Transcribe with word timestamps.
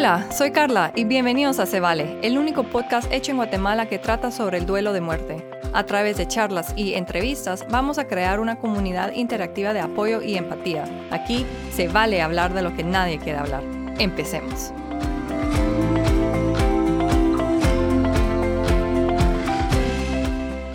Hola, 0.00 0.32
soy 0.32 0.50
Carla 0.50 0.94
y 0.96 1.04
bienvenidos 1.04 1.58
a 1.58 1.66
Se 1.66 1.78
Vale, 1.78 2.18
el 2.22 2.38
único 2.38 2.62
podcast 2.62 3.12
hecho 3.12 3.32
en 3.32 3.36
Guatemala 3.36 3.86
que 3.86 3.98
trata 3.98 4.30
sobre 4.30 4.56
el 4.56 4.64
duelo 4.64 4.94
de 4.94 5.02
muerte. 5.02 5.46
A 5.74 5.84
través 5.84 6.16
de 6.16 6.26
charlas 6.26 6.72
y 6.74 6.94
entrevistas 6.94 7.66
vamos 7.68 7.98
a 7.98 8.08
crear 8.08 8.40
una 8.40 8.58
comunidad 8.58 9.12
interactiva 9.12 9.74
de 9.74 9.80
apoyo 9.80 10.22
y 10.22 10.38
empatía. 10.38 10.84
Aquí 11.10 11.44
se 11.74 11.88
vale 11.88 12.22
hablar 12.22 12.54
de 12.54 12.62
lo 12.62 12.74
que 12.74 12.82
nadie 12.82 13.18
quiere 13.18 13.40
hablar. 13.40 13.62
Empecemos. 13.98 14.72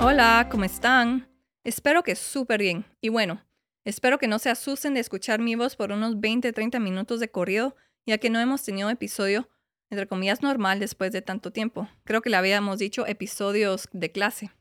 Hola, 0.02 0.48
¿cómo 0.52 0.66
están? 0.66 1.28
Espero 1.64 2.04
que 2.04 2.16
súper 2.16 2.60
bien. 2.60 2.86
Y 3.02 3.10
bueno, 3.10 3.42
espero 3.86 4.20
que 4.20 4.28
no 4.28 4.38
se 4.38 4.52
asusten 4.52 4.94
de 4.94 5.00
escuchar 5.00 5.40
mi 5.40 5.56
voz 5.56 5.76
por 5.76 5.92
unos 5.92 6.18
20-30 6.18 6.80
minutos 6.80 7.20
de 7.20 7.32
corrido 7.32 7.76
ya 8.06 8.18
que 8.18 8.30
no 8.30 8.40
hemos 8.40 8.64
tenido 8.64 8.90
episodio, 8.90 9.50
entre 9.90 10.08
comillas, 10.08 10.42
normal 10.42 10.80
después 10.80 11.12
de 11.12 11.22
tanto 11.22 11.52
tiempo. 11.52 11.88
Creo 12.04 12.22
que 12.22 12.30
le 12.30 12.38
habíamos 12.38 12.80
dicho 12.80 13.06
episodios 13.08 13.88
de 13.92 14.12
clase. 14.12 14.52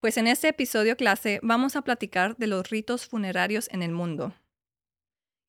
Pues 0.00 0.16
en 0.16 0.28
este 0.28 0.48
episodio 0.48 0.96
clase 0.96 1.40
vamos 1.42 1.74
a 1.74 1.82
platicar 1.82 2.36
de 2.36 2.46
los 2.46 2.70
ritos 2.70 3.06
funerarios 3.06 3.68
en 3.72 3.82
el 3.82 3.90
mundo. 3.90 4.34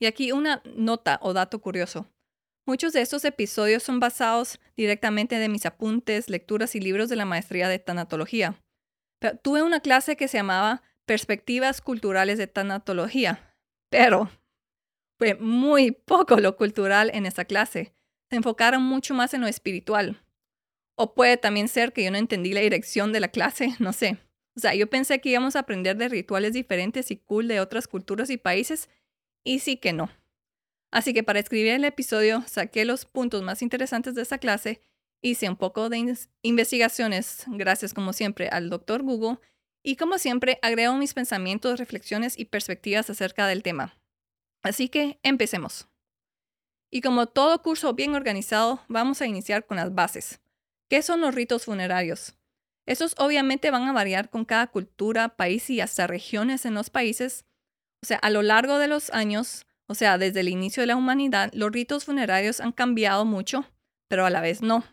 Y 0.00 0.06
aquí 0.06 0.32
una 0.32 0.62
nota 0.74 1.18
o 1.22 1.32
dato 1.32 1.60
curioso. 1.60 2.06
Muchos 2.66 2.92
de 2.92 3.00
estos 3.00 3.24
episodios 3.24 3.82
son 3.82 4.00
basados 4.00 4.60
directamente 4.76 5.38
de 5.38 5.48
mis 5.48 5.66
apuntes, 5.66 6.28
lecturas 6.28 6.74
y 6.74 6.80
libros 6.80 7.08
de 7.08 7.16
la 7.16 7.24
maestría 7.24 7.68
de 7.68 7.78
tanatología. 7.78 8.60
Tuve 9.42 9.62
una 9.62 9.80
clase 9.80 10.16
que 10.16 10.28
se 10.28 10.38
llamaba 10.38 10.82
Perspectivas 11.04 11.80
Culturales 11.80 12.38
de 12.38 12.46
Tanatología, 12.46 13.54
pero 13.90 14.30
fue 15.20 15.34
muy 15.34 15.92
poco 15.92 16.38
lo 16.38 16.56
cultural 16.56 17.10
en 17.12 17.26
esa 17.26 17.44
clase. 17.44 17.92
Se 18.30 18.36
enfocaron 18.36 18.82
mucho 18.82 19.12
más 19.12 19.34
en 19.34 19.42
lo 19.42 19.48
espiritual. 19.48 20.24
O 20.94 21.14
puede 21.14 21.36
también 21.36 21.68
ser 21.68 21.92
que 21.92 22.02
yo 22.02 22.10
no 22.10 22.16
entendí 22.16 22.54
la 22.54 22.62
dirección 22.62 23.12
de 23.12 23.20
la 23.20 23.28
clase, 23.28 23.74
no 23.80 23.92
sé. 23.92 24.16
O 24.56 24.60
sea, 24.60 24.74
yo 24.74 24.88
pensé 24.88 25.20
que 25.20 25.28
íbamos 25.28 25.56
a 25.56 25.58
aprender 25.58 25.98
de 25.98 26.08
rituales 26.08 26.54
diferentes 26.54 27.10
y 27.10 27.18
cool 27.18 27.48
de 27.48 27.60
otras 27.60 27.86
culturas 27.86 28.30
y 28.30 28.38
países, 28.38 28.88
y 29.44 29.58
sí 29.58 29.76
que 29.76 29.92
no. 29.92 30.08
Así 30.90 31.12
que 31.12 31.22
para 31.22 31.38
escribir 31.38 31.72
el 31.72 31.84
episodio 31.84 32.42
saqué 32.46 32.86
los 32.86 33.04
puntos 33.04 33.42
más 33.42 33.60
interesantes 33.60 34.14
de 34.14 34.22
esa 34.22 34.38
clase, 34.38 34.80
hice 35.20 35.50
un 35.50 35.56
poco 35.56 35.90
de 35.90 36.16
investigaciones, 36.40 37.44
gracias 37.46 37.92
como 37.92 38.14
siempre 38.14 38.48
al 38.48 38.70
doctor 38.70 39.02
Google, 39.02 39.38
y 39.82 39.96
como 39.96 40.16
siempre 40.16 40.58
agrego 40.62 40.94
mis 40.94 41.12
pensamientos, 41.12 41.78
reflexiones 41.78 42.38
y 42.38 42.46
perspectivas 42.46 43.10
acerca 43.10 43.46
del 43.46 43.62
tema. 43.62 43.99
Así 44.62 44.88
que 44.88 45.18
empecemos. 45.22 45.88
Y 46.90 47.00
como 47.00 47.26
todo 47.26 47.62
curso 47.62 47.94
bien 47.94 48.14
organizado, 48.14 48.82
vamos 48.88 49.22
a 49.22 49.26
iniciar 49.26 49.66
con 49.66 49.76
las 49.76 49.94
bases. 49.94 50.40
¿Qué 50.88 51.02
son 51.02 51.20
los 51.20 51.34
ritos 51.34 51.66
funerarios? 51.66 52.34
Estos 52.86 53.14
obviamente 53.18 53.70
van 53.70 53.84
a 53.84 53.92
variar 53.92 54.30
con 54.30 54.44
cada 54.44 54.66
cultura, 54.66 55.36
país 55.36 55.70
y 55.70 55.80
hasta 55.80 56.08
regiones 56.08 56.66
en 56.66 56.74
los 56.74 56.90
países. 56.90 57.44
O 58.02 58.06
sea, 58.06 58.18
a 58.18 58.30
lo 58.30 58.42
largo 58.42 58.78
de 58.78 58.88
los 58.88 59.10
años, 59.10 59.66
o 59.86 59.94
sea, 59.94 60.18
desde 60.18 60.40
el 60.40 60.48
inicio 60.48 60.82
de 60.82 60.88
la 60.88 60.96
humanidad, 60.96 61.50
los 61.52 61.70
ritos 61.70 62.04
funerarios 62.04 62.60
han 62.60 62.72
cambiado 62.72 63.24
mucho, 63.24 63.66
pero 64.08 64.26
a 64.26 64.30
la 64.30 64.40
vez 64.40 64.62
no. 64.62 64.84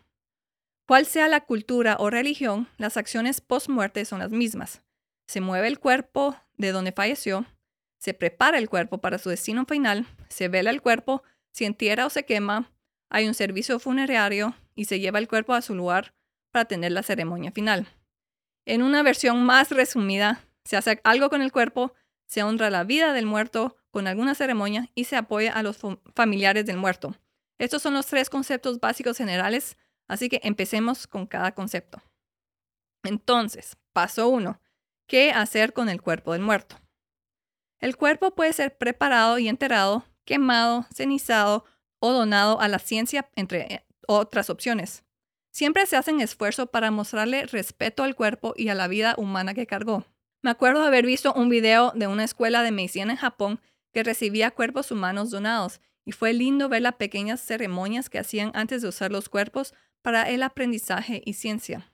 Cual 0.86 1.06
sea 1.06 1.28
la 1.28 1.42
cultura 1.42 1.98
o 2.00 2.10
religión, 2.10 2.70
las 2.78 2.98
acciones 2.98 3.42
post-muerte 3.42 4.06
son 4.06 4.20
las 4.20 4.32
mismas. 4.32 4.84
Se 5.28 5.42
mueve 5.42 5.68
el 5.68 5.80
cuerpo 5.80 6.36
de 6.56 6.72
donde 6.72 6.92
falleció, 6.92 7.46
se 7.98 8.14
prepara 8.14 8.58
el 8.58 8.70
cuerpo 8.70 9.00
para 9.00 9.18
su 9.18 9.30
destino 9.30 9.66
final, 9.66 10.08
se 10.30 10.48
vela 10.48 10.70
el 10.70 10.82
cuerpo, 10.82 11.24
se 11.52 11.66
entierra 11.66 12.06
o 12.06 12.10
se 12.10 12.26
quema, 12.26 12.72
hay 13.10 13.28
un 13.28 13.34
servicio 13.34 13.80
funerario 13.80 14.56
y 14.76 14.86
se 14.86 15.00
lleva 15.00 15.20
el 15.20 15.28
cuerpo 15.28 15.54
a 15.54 15.62
su 15.62 15.76
lugar 15.76 16.14
para 16.52 16.66
tener 16.66 16.92
la 16.92 17.04
ceremonia 17.04 17.52
final. 17.52 17.88
En 18.66 18.84
una 18.84 19.02
versión 19.02 19.44
más 19.44 19.72
resumida, 19.72 20.44
se 20.66 20.78
hace 20.78 21.00
algo 21.04 21.30
con 21.30 21.42
el 21.42 21.52
cuerpo, 21.52 21.94
se 22.26 22.44
honra 22.44 22.70
la 22.70 22.84
vida 22.84 23.14
del 23.14 23.26
muerto 23.26 23.78
con 23.92 24.08
alguna 24.08 24.36
ceremonia 24.36 24.90
y 24.94 25.06
se 25.06 25.16
apoya 25.16 25.54
a 25.54 25.64
los 25.64 25.80
familiares 26.14 26.66
del 26.66 26.78
muerto. 26.78 27.16
Estos 27.58 27.82
son 27.82 27.94
los 27.94 28.06
tres 28.06 28.30
conceptos 28.30 28.80
básicos 28.80 29.18
generales, 29.18 29.78
así 30.08 30.30
que 30.30 30.42
empecemos 30.44 31.08
con 31.08 31.26
cada 31.26 31.54
concepto. 31.54 32.02
Entonces, 33.04 33.78
paso 33.94 34.28
uno, 34.28 34.62
¿qué 35.08 35.32
hacer 35.32 35.74
con 35.74 35.90
el 35.90 36.02
cuerpo 36.02 36.34
del 36.34 36.42
muerto? 36.42 36.76
El 37.80 37.96
cuerpo 37.96 38.34
puede 38.34 38.54
ser 38.54 38.78
preparado 38.78 39.38
y 39.38 39.48
enterrado, 39.48 40.06
quemado, 40.26 40.86
cenizado 40.94 41.66
o 42.00 42.12
donado 42.12 42.60
a 42.60 42.68
la 42.68 42.80
ciencia, 42.80 43.30
entre 43.36 43.74
eh, 43.74 43.86
otras 44.08 44.50
opciones. 44.50 45.04
Siempre 45.52 45.86
se 45.86 45.96
hacen 45.96 46.22
esfuerzos 46.22 46.70
para 46.70 46.92
mostrarle 46.92 47.46
respeto 47.46 48.04
al 48.04 48.16
cuerpo 48.16 48.54
y 48.56 48.70
a 48.70 48.76
la 48.76 48.88
vida 48.88 49.16
humana 49.18 49.54
que 49.54 49.68
cargó. 49.68 50.06
Me 50.44 50.52
acuerdo 50.52 50.84
haber 50.84 51.06
visto 51.06 51.34
un 51.34 51.50
video 51.50 51.92
de 51.96 52.08
una 52.08 52.24
escuela 52.24 52.62
de 52.64 52.72
medicina 52.72 53.12
en 53.12 53.18
Japón 53.18 53.60
que 53.92 54.04
recibía 54.04 54.52
cuerpos 54.52 54.92
humanos 54.92 55.32
donados 55.32 55.82
y 56.06 56.12
fue 56.12 56.34
lindo 56.34 56.70
ver 56.70 56.84
las 56.84 56.96
pequeñas 56.96 57.42
ceremonias 57.42 58.10
que 58.10 58.20
hacían 58.20 58.52
antes 58.54 58.82
de 58.82 58.88
usar 58.88 59.12
los 59.12 59.30
cuerpos 59.30 59.74
para 60.02 60.30
el 60.30 60.44
aprendizaje 60.44 61.22
y 61.26 61.34
ciencia. 61.34 61.92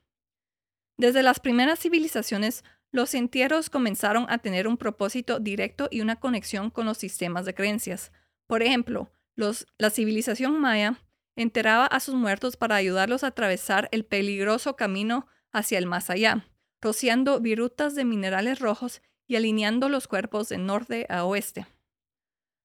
Desde 0.98 1.24
las 1.24 1.40
primeras 1.40 1.80
civilizaciones, 1.80 2.64
los 2.94 3.16
entierros 3.16 3.72
comenzaron 3.72 4.28
a 4.30 4.38
tener 4.38 4.68
un 4.68 4.78
propósito 4.78 5.40
directo 5.40 5.90
y 5.92 6.02
una 6.02 6.20
conexión 6.20 6.70
con 6.70 6.86
los 6.86 7.00
sistemas 7.00 7.44
de 7.44 7.56
creencias. 7.56 8.12
Por 8.46 8.62
ejemplo, 8.62 9.12
la 9.36 9.90
civilización 9.90 10.62
maya 10.62 11.02
enterraba 11.36 11.88
a 11.88 12.00
sus 12.00 12.14
muertos 12.14 12.56
para 12.56 12.76
ayudarlos 12.76 13.24
a 13.24 13.28
atravesar 13.28 13.90
el 13.92 14.06
peligroso 14.06 14.76
camino 14.76 15.26
hacia 15.52 15.80
el 15.80 15.88
más 15.88 16.12
allá, 16.12 16.46
rociando 16.81 17.40
virutas 17.40 17.96
de 17.96 18.06
minerales 18.06 18.59
rojos 18.59 19.02
y 19.25 19.38
alineando 19.38 19.90
los 19.90 20.08
cuerpos 20.08 20.50
de 20.50 20.60
norte 20.60 21.08
a 21.10 21.25
oeste. 21.25 21.66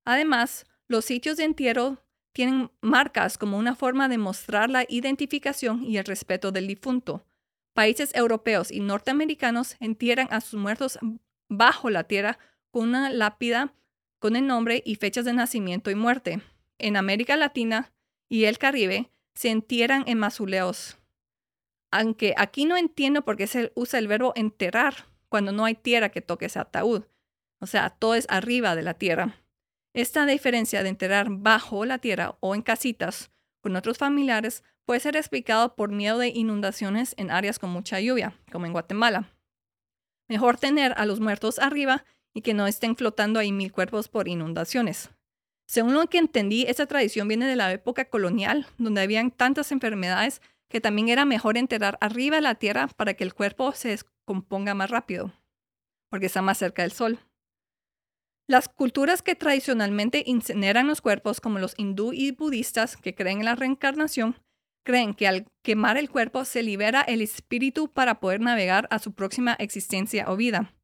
Además, 0.05 0.66
los 0.89 1.06
sitios 1.06 1.39
de 1.39 1.45
entierro 1.45 2.05
tienen 2.33 2.71
marcas 2.83 3.39
como 3.39 3.56
una 3.56 3.75
forma 3.75 4.10
de 4.10 4.19
mostrar 4.19 4.69
la 4.69 4.84
identificación 4.91 5.84
y 5.84 5.97
el 5.97 6.05
respeto 6.05 6.53
del 6.53 6.66
difunto, 6.66 7.25
Países 7.78 8.12
europeos 8.16 8.72
y 8.72 8.81
norteamericanos 8.81 9.77
entierran 9.78 10.27
a 10.33 10.41
sus 10.41 10.59
muertos 10.59 10.99
bajo 11.49 11.91
la 11.91 12.03
tierra 12.03 12.41
con 12.72 12.89
una 12.89 13.09
lápida 13.09 13.72
con 14.19 14.34
el 14.34 14.49
nombre 14.49 14.83
y 14.84 14.97
fechas 14.97 15.25
de 15.25 15.33
nacimiento 15.33 15.89
y 15.89 15.94
muerte. 15.94 16.43
En 16.78 16.97
América 16.97 17.37
Latina 17.37 17.93
y 18.28 18.47
el 18.47 18.59
Caribe 18.59 19.12
se 19.37 19.50
entierran 19.50 20.03
en 20.09 20.19
mausoleos. 20.19 20.99
Aunque 21.93 22.34
aquí 22.37 22.65
no 22.65 22.77
entiendo 22.77 23.25
por 23.25 23.37
qué 23.37 23.47
se 23.47 23.71
usa 23.77 24.00
el 24.00 24.09
verbo 24.09 24.33
enterrar 24.34 25.06
cuando 25.28 25.53
no 25.53 25.65
hay 25.65 25.77
tierra 25.77 26.09
que 26.09 26.21
toque 26.21 26.47
ese 26.47 26.59
ataúd. 26.59 27.05
O 27.60 27.69
sea, 27.69 27.91
todo 27.91 28.16
es 28.16 28.27
arriba 28.28 28.75
de 28.75 28.83
la 28.83 28.95
tierra. 28.95 29.37
Esta 29.95 30.27
diferencia 30.27 30.83
de 30.83 30.89
enterrar 30.89 31.28
bajo 31.31 31.84
la 31.84 31.99
tierra 31.99 32.39
o 32.41 32.56
en 32.56 32.62
casitas 32.62 33.31
con 33.60 33.77
otros 33.77 33.99
familiares 33.99 34.65
puede 34.88 35.00
ser 35.00 35.16
explicado 35.16 35.76
por 35.76 35.93
miedo 35.93 36.16
de 36.16 36.28
inundaciones 36.28 37.12
en 37.19 37.31
áreas 37.31 37.59
con 37.59 37.69
mucha 37.69 38.00
lluvia, 38.00 38.32
como 38.50 38.65
en 38.65 38.72
Guatemala. 38.72 39.28
Mejor 40.31 40.56
tener 40.56 40.94
a 40.97 41.04
los 41.04 41.21
muertos 41.21 41.59
arriba 41.59 42.06
y 42.32 42.41
que 42.41 42.54
no 42.54 42.66
estén 42.66 42.97
flotando 42.97 43.38
ahí 43.38 43.53
mil 43.53 43.71
cuerpos 43.71 44.09
por 44.09 44.28
inundaciones. 44.28 45.10
Según 45.66 45.93
lo 45.93 46.06
que 46.06 46.16
entendí, 46.16 46.62
esta 46.62 46.87
tradición 46.87 47.28
viene 47.28 47.47
de 47.47 47.54
la 47.54 47.71
época 47.71 48.06
colonial, 48.06 48.66
donde 48.78 49.03
habían 49.03 49.31
tantas 49.31 49.72
enfermedades 49.72 50.41
que 50.71 50.81
también 50.81 51.10
era 51.10 51.27
mejor 51.27 51.59
enterrar 51.59 51.98
arriba 52.00 52.41
la 52.41 52.54
tierra 52.54 52.88
para 52.88 53.12
que 53.12 53.25
el 53.25 53.34
cuerpo 53.34 53.72
se 53.72 53.91
descomponga 53.91 54.72
más 54.72 54.88
rápido, 54.88 55.34
porque 56.09 56.27
está 56.27 56.41
más 56.41 56.56
cerca 56.56 56.81
del 56.81 56.93
sol. 56.93 57.19
Las 58.48 58.71
culturas 58.71 59.21
que 59.21 59.34
tradicionalmente 59.34 60.22
incineran 60.24 60.86
los 60.86 61.03
cuerpos, 61.03 61.42
como 61.42 61.59
los 61.59 61.74
hindú 61.77 62.15
y 62.15 62.30
budistas 62.30 62.97
que 62.97 63.15
creen 63.15 63.41
en 63.41 63.45
la 63.45 63.54
reencarnación, 63.54 64.36
creen 64.89 65.13
que 65.13 65.29
al 65.29 65.45
quemar 65.63 65.99
el 65.99 66.09
cuerpo 66.09 66.47
se 66.47 66.63
libera 66.63 67.03
el 67.03 67.21
espíritu 67.21 67.93
para 67.93 68.21
poder 68.21 68.41
navegar 68.41 68.89
a 68.91 68.99
su 68.99 69.13
próxima 69.13 69.53
existencia 69.59 70.25
o 70.31 70.37
vida. 70.37 70.75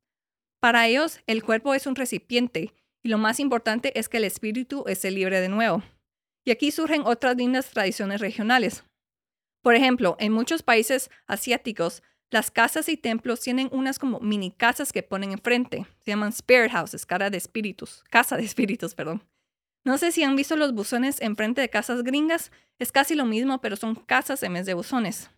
Para 0.61 0.87
ellos, 0.87 1.21
el 1.27 1.43
cuerpo 1.43 1.73
es 1.73 1.87
un 1.87 1.95
recipiente 1.95 2.75
y 3.03 3.09
lo 3.09 3.17
más 3.17 3.41
importante 3.41 3.99
es 3.99 4.11
que 4.11 4.19
el 4.19 4.25
espíritu 4.25 4.85
esté 4.89 5.11
libre 5.11 5.41
de 5.41 5.49
nuevo. 5.49 5.83
Y 6.45 6.51
aquí 6.51 6.71
surgen 6.71 7.01
otras 7.07 7.35
lindas 7.37 7.71
tradiciones 7.71 8.21
regionales. 8.21 8.85
Por 9.63 9.75
ejemplo, 9.75 10.17
en 10.21 10.33
muchos 10.33 10.63
países 10.63 11.11
asiáticos, 11.27 12.03
las 12.31 12.51
casas 12.51 12.91
y 12.91 12.99
templos 12.99 13.41
tienen 13.41 13.71
unas 13.73 13.99
como 13.99 14.21
mini 14.21 14.51
casas 14.51 14.93
que 14.93 15.03
ponen 15.03 15.33
enfrente. 15.33 15.87
Se 16.01 16.11
llaman 16.11 16.29
spirit 16.29 16.73
houses, 16.73 17.07
cara 17.07 17.31
de 17.31 17.39
espíritus, 17.39 18.05
casa 18.11 18.37
de 18.37 18.45
espíritus, 18.45 18.95
perdón. 18.95 19.23
No 19.85 19.99
sé 19.99 20.13
si 20.13 20.23
han 20.23 20.35
visto 20.35 20.57
los 20.57 20.73
buzones 20.73 21.21
enfrente 21.21 21.61
de 21.61 21.69
casas 21.69 22.03
gringas. 22.03 22.51
Es 22.79 22.91
casi 22.91 23.15
lo 23.15 23.27
mismo, 23.27 23.61
pero 23.61 23.77
son 23.77 23.95
casas 23.95 24.43
en 24.43 24.55
vez 24.55 24.65
de 24.65 24.75
buzones. 24.75 25.31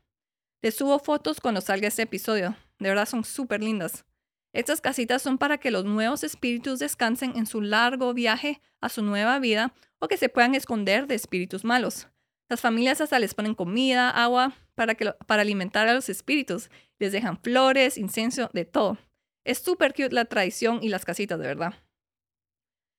Les 0.63 0.77
subo 0.77 0.99
fotos 1.01 1.41
cuando 1.41 1.61
salga 1.61 1.89
este 1.89 2.03
episodio. 2.03 2.57
De 2.79 2.89
verdad 2.89 3.07
son 3.07 3.25
súper 3.25 3.63
lindas. 3.63 4.05
Estas 4.53 4.81
casitas 4.81 5.21
son 5.21 5.37
para 5.37 5.59
que 5.59 5.71
los 5.71 5.85
nuevos 5.85 6.25
espíritus 6.25 6.79
descansen 6.79 7.37
en 7.37 7.47
su 7.47 7.61
largo 7.61 8.15
viaje 8.15 8.61
a 8.81 8.89
su 8.89 9.03
nueva 9.03 9.39
vida 9.39 9.75
o 9.99 10.09
que 10.09 10.17
se 10.17 10.29
puedan 10.29 10.55
esconder 10.55 11.07
de 11.07 11.15
espíritus 11.15 11.65
malos. 11.65 12.09
Las 12.49 12.61
familias 12.61 13.01
hasta 13.01 13.19
les 13.19 13.35
ponen 13.35 13.55
comida, 13.55 14.09
agua 14.11 14.55
para, 14.77 14.95
que 14.95 15.13
para 15.27 15.43
alimentar 15.43 15.89
a 15.89 15.95
los 15.95 16.09
espíritus. 16.09 16.71
Les 16.99 17.13
dejan 17.13 17.39
flores, 17.39 17.99
incienso, 17.99 18.49
de 18.53 18.65
todo. 18.65 18.99
Es 19.45 19.59
súper 19.59 19.93
cute 19.93 20.13
la 20.13 20.25
tradición 20.25 20.79
y 20.83 20.89
las 20.89 21.05
casitas, 21.05 21.39
de 21.39 21.47
verdad. 21.49 21.75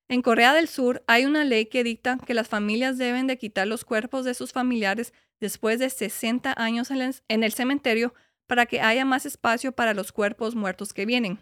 En 0.09 0.21
Corea 0.21 0.53
del 0.53 0.69
Sur 0.69 1.03
hay 1.07 1.25
una 1.25 1.43
ley 1.43 1.65
que 1.65 1.83
dicta 1.83 2.17
que 2.25 2.33
las 2.33 2.47
familias 2.47 2.97
deben 2.97 3.27
de 3.27 3.37
quitar 3.37 3.67
los 3.67 3.83
cuerpos 3.83 4.23
de 4.23 4.33
sus 4.33 4.53
familiares 4.53 5.13
después 5.41 5.79
de 5.79 5.89
60 5.89 6.53
años 6.55 6.89
en 6.91 7.43
el 7.43 7.53
cementerio 7.53 8.13
para 8.47 8.65
que 8.65 8.79
haya 8.79 9.03
más 9.03 9.25
espacio 9.25 9.73
para 9.73 9.93
los 9.93 10.13
cuerpos 10.13 10.55
muertos 10.55 10.93
que 10.93 11.05
vienen. 11.05 11.39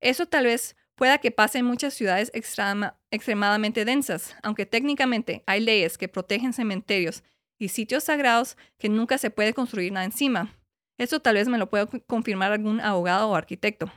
Eso 0.00 0.26
tal 0.26 0.44
vez 0.44 0.76
pueda 0.94 1.18
que 1.18 1.32
pase 1.32 1.58
en 1.58 1.64
muchas 1.64 1.94
ciudades 1.94 2.30
extremadamente 2.32 3.84
densas, 3.84 4.36
aunque 4.42 4.66
técnicamente 4.66 5.42
hay 5.46 5.60
leyes 5.60 5.98
que 5.98 6.08
protegen 6.08 6.52
cementerios 6.52 7.24
y 7.58 7.68
sitios 7.68 8.04
sagrados 8.04 8.56
que 8.78 8.88
nunca 8.88 9.18
se 9.18 9.30
puede 9.30 9.52
construir 9.52 9.92
nada 9.92 10.06
encima. 10.06 10.54
Eso 10.96 11.20
tal 11.20 11.34
vez 11.34 11.48
me 11.48 11.58
lo 11.58 11.68
pueda 11.68 11.86
confirmar 12.06 12.52
algún 12.52 12.80
abogado 12.80 13.28
o 13.28 13.34
arquitecto. 13.34 13.90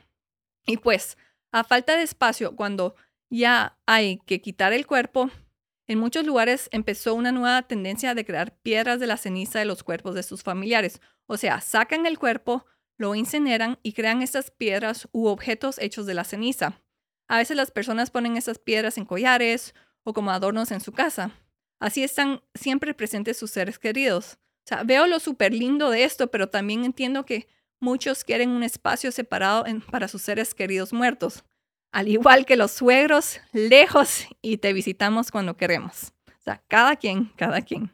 Y 0.65 0.77
pues, 0.77 1.17
a 1.51 1.63
falta 1.63 1.95
de 1.95 2.03
espacio, 2.03 2.56
cuando 2.56 2.95
ya 3.29 3.77
hay 3.85 4.19
que 4.25 4.41
quitar 4.41 4.73
el 4.73 4.87
cuerpo, 4.87 5.29
en 5.89 5.97
muchos 5.97 6.23
lugares 6.23 6.69
empezó 6.71 7.15
una 7.15 7.31
nueva 7.31 7.63
tendencia 7.63 8.13
de 8.13 8.23
crear 8.23 8.55
piedras 8.59 8.99
de 8.99 9.07
la 9.07 9.17
ceniza 9.17 9.57
de 9.57 9.65
los 9.65 9.81
cuerpos 9.81 10.13
de 10.13 10.21
sus 10.21 10.43
familiares. 10.43 11.01
O 11.25 11.35
sea, 11.35 11.61
sacan 11.61 12.05
el 12.05 12.19
cuerpo, 12.19 12.63
lo 12.95 13.15
incineran 13.15 13.79
y 13.81 13.93
crean 13.93 14.21
estas 14.21 14.51
piedras 14.51 15.09
u 15.13 15.25
objetos 15.25 15.79
hechos 15.79 16.05
de 16.05 16.13
la 16.13 16.25
ceniza. 16.25 16.79
A 17.27 17.39
veces 17.39 17.57
las 17.57 17.71
personas 17.71 18.11
ponen 18.11 18.37
estas 18.37 18.59
piedras 18.59 18.99
en 18.99 19.05
collares 19.05 19.73
o 20.03 20.13
como 20.13 20.29
adornos 20.29 20.69
en 20.69 20.79
su 20.79 20.91
casa. 20.91 21.31
Así 21.79 22.03
están 22.03 22.43
siempre 22.53 22.93
presentes 22.93 23.37
sus 23.37 23.49
seres 23.49 23.79
queridos. 23.79 24.37
O 24.65 24.67
sea, 24.69 24.83
veo 24.83 25.07
lo 25.07 25.19
súper 25.19 25.55
lindo 25.55 25.89
de 25.89 26.03
esto, 26.03 26.29
pero 26.29 26.49
también 26.49 26.85
entiendo 26.85 27.25
que 27.25 27.47
muchos 27.79 28.23
quieren 28.23 28.51
un 28.51 28.61
espacio 28.61 29.11
separado 29.11 29.65
para 29.89 30.07
sus 30.07 30.21
seres 30.21 30.53
queridos 30.53 30.93
muertos 30.93 31.43
al 31.91 32.07
igual 32.07 32.45
que 32.45 32.56
los 32.56 32.71
suegros, 32.71 33.39
lejos 33.51 34.27
y 34.41 34.57
te 34.57 34.74
visitamos 34.74 35.31
cuando 35.31 35.57
queremos. 35.57 36.13
O 36.27 36.41
sea, 36.41 36.63
cada 36.68 36.95
quien, 36.95 37.25
cada 37.36 37.62
quien. 37.62 37.94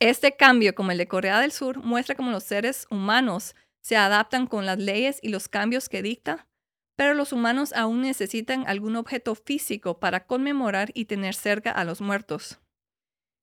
Este 0.00 0.36
cambio, 0.36 0.74
como 0.74 0.90
el 0.90 0.98
de 0.98 1.06
Corea 1.06 1.40
del 1.40 1.52
Sur, 1.52 1.78
muestra 1.78 2.14
cómo 2.14 2.30
los 2.30 2.44
seres 2.44 2.86
humanos 2.90 3.54
se 3.80 3.96
adaptan 3.96 4.46
con 4.46 4.66
las 4.66 4.78
leyes 4.78 5.18
y 5.22 5.28
los 5.28 5.48
cambios 5.48 5.88
que 5.88 6.02
dicta, 6.02 6.48
pero 6.96 7.14
los 7.14 7.32
humanos 7.32 7.72
aún 7.72 8.02
necesitan 8.02 8.64
algún 8.66 8.96
objeto 8.96 9.34
físico 9.34 9.98
para 9.98 10.26
conmemorar 10.26 10.90
y 10.94 11.06
tener 11.06 11.34
cerca 11.34 11.70
a 11.70 11.84
los 11.84 12.00
muertos. 12.00 12.60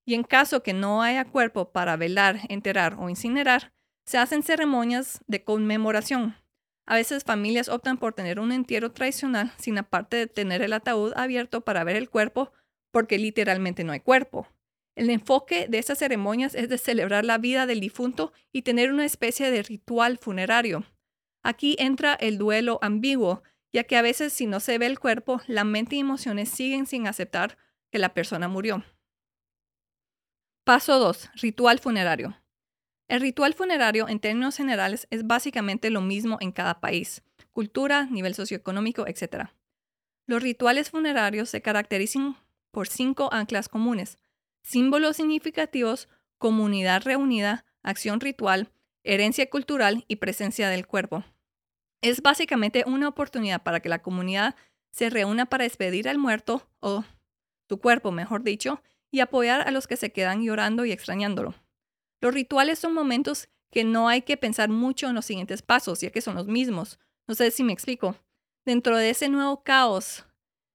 Y 0.05 0.13
en 0.15 0.23
caso 0.23 0.63
que 0.63 0.73
no 0.73 1.01
haya 1.01 1.25
cuerpo 1.25 1.71
para 1.71 1.95
velar, 1.95 2.41
enterrar 2.49 2.95
o 2.99 3.09
incinerar, 3.09 3.73
se 4.05 4.17
hacen 4.17 4.43
ceremonias 4.43 5.21
de 5.27 5.43
conmemoración, 5.43 6.35
a 6.85 6.95
veces 6.95 7.23
familias 7.23 7.69
optan 7.69 7.97
por 7.97 8.13
tener 8.13 8.39
un 8.39 8.51
entierro 8.51 8.91
tradicional 8.91 9.51
sin 9.57 9.77
aparte 9.77 10.17
de 10.17 10.27
tener 10.27 10.61
el 10.61 10.73
ataúd 10.73 11.13
abierto 11.15 11.61
para 11.61 11.83
ver 11.83 11.95
el 11.95 12.09
cuerpo 12.09 12.51
porque 12.91 13.17
literalmente 13.17 13.83
no 13.83 13.91
hay 13.91 13.99
cuerpo. 13.99 14.47
El 14.95 15.09
enfoque 15.09 15.67
de 15.69 15.77
estas 15.77 15.99
ceremonias 15.99 16.55
es 16.55 16.67
de 16.67 16.77
celebrar 16.77 17.23
la 17.23 17.37
vida 17.37 17.65
del 17.65 17.79
difunto 17.79 18.33
y 18.51 18.63
tener 18.63 18.91
una 18.91 19.05
especie 19.05 19.51
de 19.51 19.63
ritual 19.63 20.17
funerario. 20.17 20.83
Aquí 21.43 21.75
entra 21.79 22.15
el 22.15 22.37
duelo 22.37 22.79
ambiguo, 22.81 23.43
ya 23.71 23.83
que 23.83 23.95
a 23.95 24.01
veces 24.01 24.33
si 24.33 24.45
no 24.45 24.59
se 24.59 24.77
ve 24.77 24.87
el 24.87 24.99
cuerpo, 24.99 25.41
la 25.47 25.63
mente 25.63 25.95
y 25.95 25.99
emociones 25.99 26.49
siguen 26.49 26.85
sin 26.85 27.07
aceptar 27.07 27.57
que 27.91 27.99
la 27.99 28.13
persona 28.13 28.47
murió. 28.47 28.83
Paso 30.65 30.99
2. 30.99 31.29
Ritual 31.35 31.79
funerario. 31.79 32.38
El 33.09 33.21
ritual 33.21 33.55
funerario, 33.55 34.07
en 34.07 34.19
términos 34.19 34.55
generales, 34.55 35.07
es 35.09 35.25
básicamente 35.25 35.89
lo 35.89 35.99
mismo 35.99 36.37
en 36.41 36.51
cada 36.51 36.79
país, 36.79 37.23
cultura, 37.51 38.05
nivel 38.05 38.35
socioeconómico, 38.35 39.07
etc. 39.07 39.49
Los 40.27 40.43
rituales 40.43 40.91
funerarios 40.91 41.49
se 41.49 41.63
caracterizan 41.63 42.37
por 42.69 42.87
cinco 42.87 43.33
anclas 43.33 43.67
comunes, 43.67 44.19
símbolos 44.61 45.15
significativos, 45.15 46.07
comunidad 46.37 47.01
reunida, 47.01 47.65
acción 47.81 48.19
ritual, 48.19 48.71
herencia 49.03 49.49
cultural 49.49 50.05
y 50.07 50.17
presencia 50.17 50.69
del 50.69 50.85
cuerpo. 50.85 51.25
Es 52.01 52.21
básicamente 52.21 52.83
una 52.85 53.07
oportunidad 53.07 53.63
para 53.63 53.79
que 53.79 53.89
la 53.89 54.03
comunidad 54.03 54.55
se 54.91 55.09
reúna 55.09 55.47
para 55.47 55.63
despedir 55.63 56.07
al 56.09 56.19
muerto, 56.19 56.69
o 56.79 57.03
su 57.67 57.79
cuerpo, 57.79 58.11
mejor 58.11 58.43
dicho, 58.43 58.83
y 59.09 59.21
apoyar 59.21 59.67
a 59.67 59.71
los 59.71 59.87
que 59.87 59.97
se 59.97 60.11
quedan 60.11 60.43
llorando 60.43 60.85
y 60.85 60.91
extrañándolo. 60.91 61.55
Los 62.21 62.33
rituales 62.33 62.79
son 62.79 62.93
momentos 62.93 63.49
que 63.71 63.83
no 63.83 64.07
hay 64.07 64.23
que 64.23 64.37
pensar 64.37 64.69
mucho 64.69 65.07
en 65.07 65.15
los 65.15 65.25
siguientes 65.25 65.61
pasos, 65.61 66.01
ya 66.01 66.09
que 66.09 66.21
son 66.21 66.35
los 66.35 66.47
mismos. 66.47 66.99
No 67.27 67.35
sé 67.35 67.51
si 67.51 67.63
me 67.63 67.73
explico. 67.73 68.15
Dentro 68.65 68.97
de 68.97 69.11
ese 69.11 69.29
nuevo 69.29 69.63
caos 69.63 70.25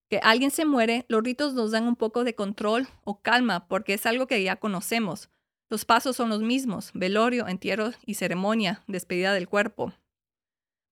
que 0.08 0.19
alguien 0.23 0.50
se 0.50 0.64
muere, 0.64 1.05
los 1.08 1.23
ritos 1.23 1.55
nos 1.55 1.73
dan 1.73 1.87
un 1.87 1.96
poco 1.96 2.25
de 2.25 2.35
control 2.35 2.88
o 3.02 3.20
calma 3.20 3.67
porque 3.69 3.94
es 3.94 4.06
algo 4.06 4.26
que 4.26 4.43
ya 4.43 4.56
conocemos. 4.56 5.31
Los 5.70 5.85
pasos 5.85 6.17
son 6.17 6.29
los 6.29 6.41
mismos, 6.41 6.91
velorio, 6.94 7.49
entierro 7.49 7.91
y 8.06 8.14
ceremonia, 8.14 8.82
despedida 8.87 9.32
del 9.32 9.49
cuerpo. 9.49 9.93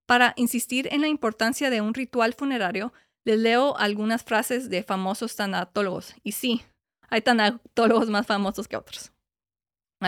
Para 0.05 0.33
insistir 0.35 0.89
en 0.91 1.01
la 1.01 1.07
importancia 1.07 1.69
de 1.69 1.79
un 1.81 1.93
ritual 1.93 2.33
funerario, 2.33 2.91
les 3.23 3.39
leo 3.39 3.77
algunas 3.77 4.23
frases 4.23 4.69
de 4.69 4.83
famosos 4.83 5.35
tanatólogos. 5.35 6.15
Y 6.23 6.33
sí, 6.33 6.63
hay 7.09 7.21
tanatólogos 7.21 8.09
más 8.09 8.27
famosos 8.27 8.67
que 8.67 8.75
otros. 8.75 9.12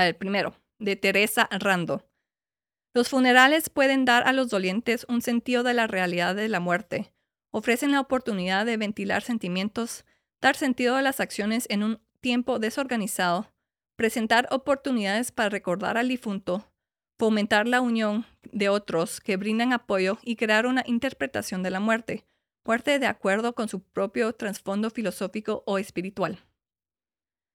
Ver, 0.03 0.17
primero, 0.17 0.55
de 0.79 0.95
Teresa 0.95 1.47
Rando. 1.51 2.03
Los 2.93 3.09
funerales 3.09 3.69
pueden 3.69 4.05
dar 4.05 4.27
a 4.27 4.33
los 4.33 4.49
dolientes 4.49 5.05
un 5.09 5.21
sentido 5.21 5.63
de 5.63 5.73
la 5.73 5.87
realidad 5.87 6.35
de 6.35 6.49
la 6.49 6.59
muerte. 6.59 7.13
Ofrecen 7.51 7.91
la 7.91 8.01
oportunidad 8.01 8.65
de 8.65 8.77
ventilar 8.77 9.21
sentimientos, 9.21 10.05
dar 10.41 10.55
sentido 10.55 10.95
a 10.95 11.01
las 11.01 11.19
acciones 11.19 11.65
en 11.69 11.83
un 11.83 12.01
tiempo 12.19 12.59
desorganizado, 12.59 13.51
presentar 13.95 14.47
oportunidades 14.51 15.31
para 15.31 15.49
recordar 15.49 15.97
al 15.97 16.09
difunto, 16.09 16.71
fomentar 17.17 17.67
la 17.67 17.81
unión 17.81 18.25
de 18.51 18.69
otros 18.69 19.21
que 19.21 19.37
brindan 19.37 19.73
apoyo 19.73 20.17
y 20.23 20.35
crear 20.35 20.65
una 20.65 20.83
interpretación 20.85 21.63
de 21.63 21.71
la 21.71 21.79
muerte, 21.79 22.25
muerte 22.65 22.99
de 22.99 23.07
acuerdo 23.07 23.55
con 23.55 23.69
su 23.69 23.81
propio 23.81 24.33
trasfondo 24.33 24.89
filosófico 24.89 25.63
o 25.65 25.77
espiritual. 25.77 26.39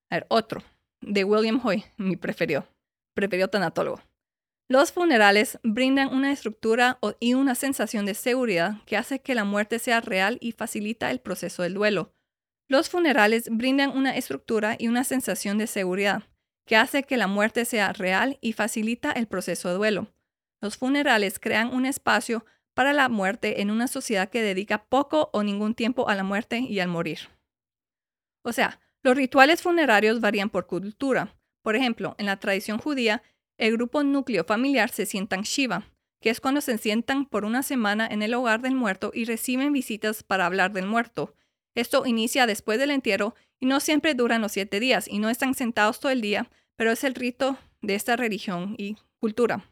A 0.09 0.15
ver, 0.15 0.25
otro 0.29 0.63
de 1.01 1.23
William 1.23 1.59
Hoy, 1.63 1.83
mi 1.97 2.15
preferido, 2.15 2.67
preferido 3.13 3.49
tanatólogo. 3.49 4.01
Los 4.69 4.93
funerales 4.93 5.59
brindan 5.63 6.13
una 6.13 6.31
estructura 6.31 6.97
y 7.19 7.33
una 7.33 7.55
sensación 7.55 8.05
de 8.05 8.13
seguridad 8.13 8.81
que 8.85 8.95
hace 8.95 9.19
que 9.19 9.35
la 9.35 9.43
muerte 9.43 9.79
sea 9.79 9.99
real 9.99 10.37
y 10.39 10.53
facilita 10.53 11.11
el 11.11 11.19
proceso 11.19 11.63
del 11.63 11.73
duelo. 11.73 12.13
Los 12.69 12.89
funerales 12.89 13.49
brindan 13.51 13.89
una 13.89 14.15
estructura 14.15 14.77
y 14.79 14.87
una 14.87 15.03
sensación 15.03 15.57
de 15.57 15.67
seguridad 15.67 16.23
que 16.65 16.77
hace 16.77 17.03
que 17.03 17.17
la 17.17 17.27
muerte 17.27 17.65
sea 17.65 17.91
real 17.91 18.37
y 18.39 18.53
facilita 18.53 19.11
el 19.11 19.27
proceso 19.27 19.67
de 19.67 19.75
duelo. 19.75 20.07
Los 20.61 20.77
funerales 20.77 21.37
crean 21.37 21.73
un 21.73 21.85
espacio 21.85 22.45
para 22.73 22.93
la 22.93 23.09
muerte 23.09 23.61
en 23.61 23.71
una 23.71 23.87
sociedad 23.87 24.29
que 24.29 24.41
dedica 24.41 24.85
poco 24.85 25.29
o 25.33 25.43
ningún 25.43 25.75
tiempo 25.75 26.07
a 26.07 26.15
la 26.15 26.23
muerte 26.23 26.59
y 26.59 26.79
al 26.79 26.87
morir. 26.87 27.19
O 28.43 28.53
sea, 28.53 28.79
los 29.03 29.15
rituales 29.15 29.61
funerarios 29.61 30.19
varían 30.21 30.49
por 30.49 30.67
cultura. 30.67 31.35
Por 31.63 31.75
ejemplo, 31.75 32.15
en 32.17 32.27
la 32.27 32.37
tradición 32.37 32.77
judía, 32.77 33.23
el 33.57 33.73
grupo 33.73 34.03
núcleo 34.03 34.43
familiar 34.43 34.89
se 34.89 35.05
sientan 35.05 35.41
Shiva, 35.41 35.85
que 36.19 36.29
es 36.29 36.39
cuando 36.39 36.61
se 36.61 36.77
sientan 36.77 37.25
por 37.25 37.45
una 37.45 37.63
semana 37.63 38.07
en 38.07 38.21
el 38.21 38.33
hogar 38.33 38.61
del 38.61 38.75
muerto 38.75 39.11
y 39.13 39.25
reciben 39.25 39.73
visitas 39.73 40.23
para 40.23 40.45
hablar 40.45 40.71
del 40.71 40.85
muerto. 40.85 41.35
Esto 41.75 42.05
inicia 42.05 42.45
después 42.45 42.79
del 42.79 42.91
entierro 42.91 43.35
y 43.59 43.65
no 43.65 43.79
siempre 43.79 44.13
duran 44.13 44.41
los 44.41 44.51
siete 44.51 44.79
días 44.79 45.07
y 45.07 45.19
no 45.19 45.29
están 45.29 45.53
sentados 45.53 45.99
todo 45.99 46.11
el 46.11 46.21
día, 46.21 46.49
pero 46.75 46.91
es 46.91 47.03
el 47.03 47.15
rito 47.15 47.57
de 47.81 47.95
esta 47.95 48.15
religión 48.15 48.75
y 48.77 48.97
cultura. 49.19 49.71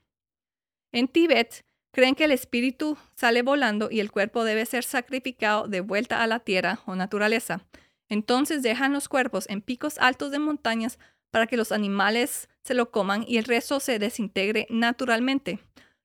En 0.91 1.07
Tíbet, 1.07 1.65
creen 1.91 2.15
que 2.15 2.25
el 2.25 2.31
espíritu 2.31 2.97
sale 3.15 3.41
volando 3.41 3.89
y 3.91 3.99
el 3.99 4.11
cuerpo 4.11 4.43
debe 4.43 4.65
ser 4.65 4.83
sacrificado 4.83 5.67
de 5.67 5.81
vuelta 5.81 6.23
a 6.23 6.27
la 6.27 6.39
tierra 6.39 6.79
o 6.85 6.95
naturaleza. 6.95 7.65
Entonces 8.09 8.63
dejan 8.63 8.91
los 8.91 9.07
cuerpos 9.07 9.45
en 9.49 9.61
picos 9.61 9.97
altos 9.99 10.31
de 10.31 10.39
montañas 10.39 10.99
para 11.31 11.47
que 11.47 11.57
los 11.57 11.71
animales 11.71 12.49
se 12.63 12.73
lo 12.73 12.91
coman 12.91 13.23
y 13.27 13.37
el 13.37 13.45
resto 13.45 13.79
se 13.79 13.99
desintegre 13.99 14.67
naturalmente. 14.69 15.59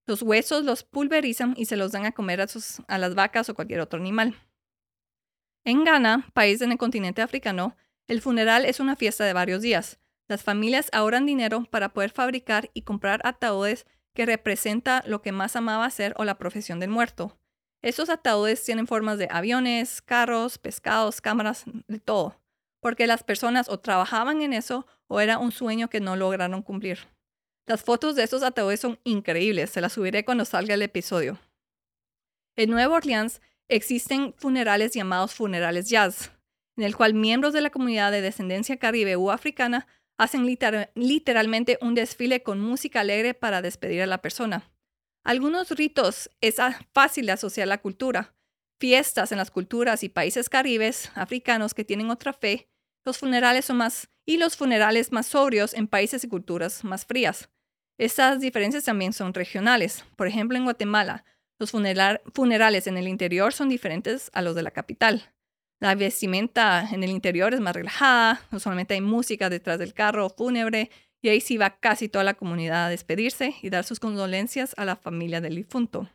Los 0.07 0.21
huesos 0.21 0.65
los 0.65 0.85
pulverizan 0.85 1.55
y 1.57 1.65
se 1.65 1.77
los 1.77 1.93
dan 1.93 2.05
a 2.05 2.13
comer 2.13 2.41
a, 2.43 2.99
las 2.99 3.15
vacas 3.15 3.49
o 3.49 3.55
cualquier 3.55 3.81
otro 3.81 3.99
animal. 3.99 4.37
En 5.65 5.83
Ghana, 5.83 6.29
país 6.35 6.61
en 6.61 6.73
el 6.73 6.79
continente 6.79 7.23
africano, 7.23 7.75
el 8.07 8.21
funeral 8.21 8.67
es 8.67 8.81
una 8.81 8.97
fiesta 8.97 9.25
de 9.25 9.33
varios 9.33 9.63
días. 9.63 9.99
Las 10.29 10.43
familias 10.43 10.91
ahorran 10.93 11.25
dinero 11.25 11.65
para 11.71 11.95
poder 11.95 12.11
fabricar 12.11 12.71
y 12.75 12.83
comprar 12.83 13.23
ataúdes 13.25 13.87
que 14.15 14.27
representa 14.27 15.03
lo 15.07 15.23
que 15.23 15.33
más 15.33 15.57
amaba 15.57 15.87
hacer 15.87 16.15
o 16.19 16.25
la 16.25 16.37
profesión 16.37 16.81
del 16.81 16.91
muerto. 16.91 17.39
Estos 17.85 18.09
ataúdes 18.09 18.65
tienen 18.65 18.87
formas 18.87 19.19
de 19.19 19.29
aviones, 19.31 20.01
carros, 20.01 20.57
pescados, 20.57 21.21
cámaras, 21.21 21.65
de 21.87 22.01
todo, 22.01 22.41
porque 22.81 23.07
las 23.07 23.23
personas 23.23 23.69
o 23.69 23.79
trabajaban 23.79 24.41
en 24.41 24.55
eso 24.55 24.87
o 25.07 25.21
era 25.21 25.37
un 25.37 25.53
sueño 25.53 25.91
que 25.91 26.01
no 26.01 26.17
lograron 26.17 26.63
cumplir. 26.63 27.01
Las 27.67 27.83
fotos 27.83 28.17
de 28.17 28.23
estos 28.23 28.43
ataúdes 28.43 28.81
son 28.81 28.99
increíbles, 29.05 29.69
se 29.69 29.83
las 29.83 29.93
subiré 29.93 30.25
cuando 30.25 30.47
salga 30.47 30.73
el 30.73 30.81
episodio. 30.81 31.39
En 32.57 32.71
Nueva 32.71 32.97
Orleans 32.97 33.43
existen 33.69 34.33
funerales 34.39 34.95
llamados 34.95 35.35
funerales 35.35 35.91
jazz, 35.91 36.33
en 36.79 36.85
el 36.85 36.97
cual 36.97 37.13
miembros 37.13 37.53
de 37.53 37.61
la 37.61 37.69
comunidad 37.69 38.13
de 38.13 38.23
descendencia 38.23 38.79
caribe 38.79 39.19
u 39.19 39.31
africana 39.31 39.87
hacen 40.17 40.47
literalmente 40.95 41.77
un 41.83 41.95
desfile 41.95 42.43
con 42.43 42.61
música 42.61 43.01
alegre 43.01 43.35
para 43.35 43.61
despedir 43.61 44.01
a 44.01 44.07
la 44.07 44.23
persona. 44.23 44.74
Algunos 45.25 45.71
ritos 45.71 46.31
es 46.43 46.57
fácil 46.93 47.27
de 47.27 47.33
asociar 47.33 47.65
a 47.65 47.71
la 47.71 47.81
cultura. 47.81 48.35
Fiestas 48.79 49.33
en 49.33 49.39
las 49.39 49.51
culturas 49.51 50.05
y 50.05 50.11
países 50.11 50.51
caribes 50.51 51.11
africanos 51.15 51.73
que 51.73 51.85
tienen 51.85 52.11
otra 52.11 52.35
fe, 52.35 52.69
los 53.07 53.19
funerales 53.19 53.65
son 53.65 53.79
más 53.79 54.11
y 54.27 54.37
los 54.37 54.57
funerales 54.57 55.13
más 55.13 55.27
sobrios 55.27 55.75
en 55.75 55.87
países 55.87 56.25
y 56.25 56.29
culturas 56.29 56.85
más 56.85 57.07
frías. 57.07 57.51
Estas 57.99 58.41
diferencias 58.41 58.85
también 58.85 59.13
son 59.13 59.33
regionales. 59.33 60.05
Por 60.17 60.27
ejemplo, 60.27 60.57
en 60.57 60.65
Guatemala, 60.65 61.25
los 61.59 61.71
funerales 61.71 62.87
en 62.87 62.97
el 62.97 63.09
interior 63.09 63.53
son 63.53 63.69
diferentes 63.69 64.31
a 64.35 64.43
los 64.43 64.55
de 64.55 64.63
la 64.63 64.73
capital. 64.73 65.33
La 65.81 65.95
vestimenta 65.95 66.89
en 66.91 67.03
el 67.05 67.11
interior 67.11 67.53
es 67.55 67.61
más 67.61 67.75
relajada, 67.75 68.43
usualmente 68.53 68.95
hay 68.95 69.01
música 69.01 69.51
detrás 69.51 69.79
del 69.79 69.95
carro 69.95 70.31
fúnebre 70.31 70.91
y 71.25 71.31
ahí 71.31 71.41
sí 71.41 71.57
va 71.57 71.71
casi 71.71 72.11
toda 72.11 72.23
la 72.23 72.35
comunidad 72.35 72.85
a 72.85 72.89
despedirse 72.91 73.55
y 73.63 73.71
dar 73.71 73.85
sus 73.85 73.99
condolencias 73.99 74.75
a 74.77 74.85
la 74.85 74.95
familia 74.95 75.41
del 75.41 75.57
difunto. 75.57 76.11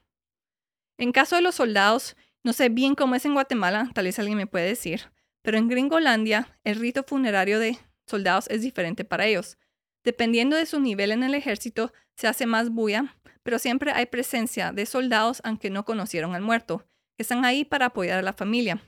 En 0.99 1.11
caso 1.11 1.35
de 1.35 1.41
los 1.41 1.55
soldados, 1.55 2.15
no 2.43 2.53
sé 2.53 2.69
bien 2.69 2.93
cómo 2.93 3.15
es 3.15 3.25
en 3.25 3.33
Guatemala, 3.33 3.89
tal 3.95 4.05
vez 4.05 4.19
alguien 4.19 4.37
me 4.37 4.45
puede 4.45 4.67
decir, 4.67 5.11
pero 5.41 5.57
en 5.57 5.67
Gringolandia 5.67 6.59
el 6.63 6.75
rito 6.75 7.01
funerario 7.01 7.57
de 7.57 7.79
soldados 8.05 8.47
es 8.49 8.61
diferente 8.61 9.03
para 9.03 9.25
ellos. 9.25 9.57
Dependiendo 10.03 10.55
de 10.55 10.67
su 10.67 10.79
nivel 10.79 11.11
en 11.11 11.23
el 11.23 11.33
ejército, 11.33 11.91
se 12.15 12.27
hace 12.27 12.45
más 12.45 12.69
bulla, 12.69 13.15
pero 13.41 13.57
siempre 13.57 13.91
hay 13.91 14.05
presencia 14.05 14.71
de 14.73 14.85
soldados 14.85 15.41
aunque 15.43 15.71
no 15.71 15.85
conocieron 15.85 16.35
al 16.35 16.43
muerto, 16.43 16.85
que 17.17 17.23
están 17.23 17.45
ahí 17.45 17.65
para 17.65 17.87
apoyar 17.87 18.19
a 18.19 18.21
la 18.21 18.33
familia. 18.33 18.79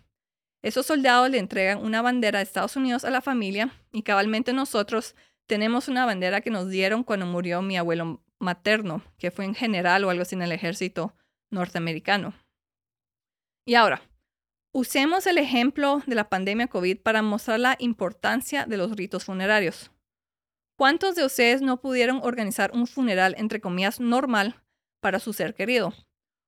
Esos 0.61 0.85
soldados 0.85 1.31
le 1.31 1.39
entregan 1.39 1.83
una 1.83 2.03
bandera 2.03 2.37
de 2.37 2.43
Estados 2.43 2.75
Unidos 2.75 3.05
a 3.05 3.09
la 3.09 3.21
familia 3.21 3.73
y 3.91 4.03
cabalmente 4.03 4.53
nosotros 4.53 5.15
tenemos 5.51 5.89
una 5.89 6.05
bandera 6.05 6.39
que 6.39 6.49
nos 6.49 6.69
dieron 6.69 7.03
cuando 7.03 7.25
murió 7.25 7.61
mi 7.61 7.75
abuelo 7.75 8.23
materno, 8.39 9.03
que 9.17 9.31
fue 9.31 9.43
en 9.43 9.53
general 9.53 10.05
o 10.05 10.09
algo 10.09 10.21
así 10.21 10.33
en 10.33 10.43
el 10.43 10.53
ejército 10.53 11.13
norteamericano. 11.49 12.33
Y 13.67 13.75
ahora, 13.75 14.01
usemos 14.71 15.27
el 15.27 15.37
ejemplo 15.37 16.03
de 16.07 16.15
la 16.15 16.29
pandemia 16.29 16.67
COVID 16.67 17.01
para 17.01 17.21
mostrar 17.21 17.59
la 17.59 17.75
importancia 17.79 18.65
de 18.65 18.77
los 18.77 18.95
ritos 18.95 19.25
funerarios. 19.25 19.91
¿Cuántos 20.77 21.15
de 21.15 21.25
ustedes 21.25 21.61
no 21.61 21.81
pudieron 21.81 22.21
organizar 22.23 22.71
un 22.73 22.87
funeral, 22.87 23.35
entre 23.37 23.59
comillas, 23.59 23.99
normal 23.99 24.55
para 25.01 25.19
su 25.19 25.33
ser 25.33 25.53
querido? 25.53 25.93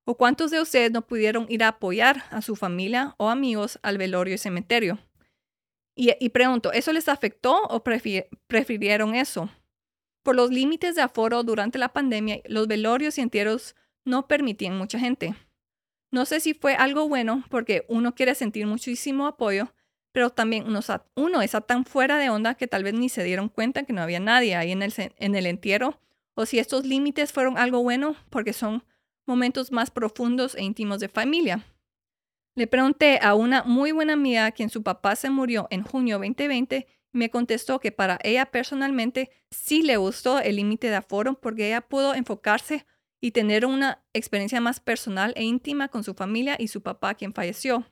¿O 0.05 0.15
cuántos 0.15 0.49
de 0.49 0.61
ustedes 0.61 0.93
no 0.93 1.05
pudieron 1.05 1.45
ir 1.49 1.65
a 1.65 1.67
apoyar 1.67 2.23
a 2.29 2.41
su 2.41 2.55
familia 2.55 3.15
o 3.17 3.29
amigos 3.29 3.79
al 3.83 3.97
velorio 3.97 4.35
y 4.35 4.37
cementerio? 4.37 4.97
Y, 5.95 6.29
pregunto, 6.29 6.71
¿eso 6.71 6.91
les 6.91 7.07
afectó 7.07 7.61
o 7.69 7.83
prefirieron 7.83 9.13
eso? 9.13 9.49
Por 10.23 10.35
los 10.35 10.49
límites 10.49 10.95
de 10.95 11.03
aforo 11.03 11.43
durante 11.43 11.77
la 11.77 11.93
pandemia, 11.93 12.41
los 12.45 12.67
velorios 12.67 13.17
y 13.17 13.21
entierros 13.21 13.75
no 14.03 14.27
permitían 14.27 14.77
mucha 14.77 14.97
gente. 14.97 15.35
No 16.11 16.25
sé 16.25 16.39
si 16.39 16.53
fue 16.53 16.75
algo 16.75 17.07
bueno 17.07 17.43
porque 17.49 17.85
uno 17.87 18.15
quiere 18.15 18.33
sentir 18.33 18.65
muchísimo 18.65 19.27
apoyo, 19.27 19.73
pero 20.11 20.29
también 20.29 20.65
uno, 21.15 21.41
está 21.41 21.61
tan 21.61 21.85
fuera 21.85 22.17
de 22.17 22.29
onda 22.29 22.55
que 22.55 22.67
tal 22.67 22.83
vez 22.83 22.93
ni 22.93 23.09
se 23.09 23.23
dieron 23.23 23.49
cuenta 23.49 23.83
que 23.83 23.93
no 23.93 24.01
había 24.01 24.19
nadie 24.19 24.55
ahí 24.55 24.71
el, 24.71 24.93
en 24.97 25.35
el 25.35 25.45
entierro, 25.45 25.99
o 26.35 26.45
si 26.45 26.59
estos 26.59 26.85
límites 26.85 27.31
fueron 27.31 27.57
algo 27.57 27.83
bueno 27.83 28.15
porque 28.29 28.53
son 28.53 28.83
momentos 29.25 29.71
más 29.71 29.91
profundos 29.91 30.55
e 30.55 30.63
íntimos 30.63 30.99
de 30.99 31.09
familia. 31.09 31.65
Le 32.55 32.67
pregunté 32.67 33.17
a 33.19 33.33
una 33.33 33.63
muy 33.63 33.91
buena 33.91 34.13
amiga 34.13 34.51
quien 34.51 34.69
su 34.69 34.83
papá 34.83 35.15
se 35.15 35.31
murió 35.31 35.67
en 35.71 35.81
junio 35.81 36.19
2020 36.19 36.85
y 37.11 37.17
me 37.17 37.31
contestó 37.31 37.79
que 37.79 37.91
para 37.91 38.19
ella 38.23 38.45
personalmente 38.45 39.31
sí 39.49 39.81
le 39.81 39.97
gustó 39.97 40.39
el 40.39 40.57
límite 40.57 40.89
de 40.89 40.95
aforo 40.97 41.33
porque 41.39 41.65
ella 41.67 41.81
pudo 41.81 42.13
enfocarse 42.13 42.85
y 43.19 43.31
tener 43.31 43.65
una 43.65 44.03
experiencia 44.13 44.61
más 44.61 44.79
personal 44.79 45.33
e 45.35 45.43
íntima 45.43 45.87
con 45.87 46.03
su 46.03 46.13
familia 46.13 46.55
y 46.59 46.67
su 46.67 46.83
papá 46.83 47.15
quien 47.15 47.33
falleció. 47.33 47.87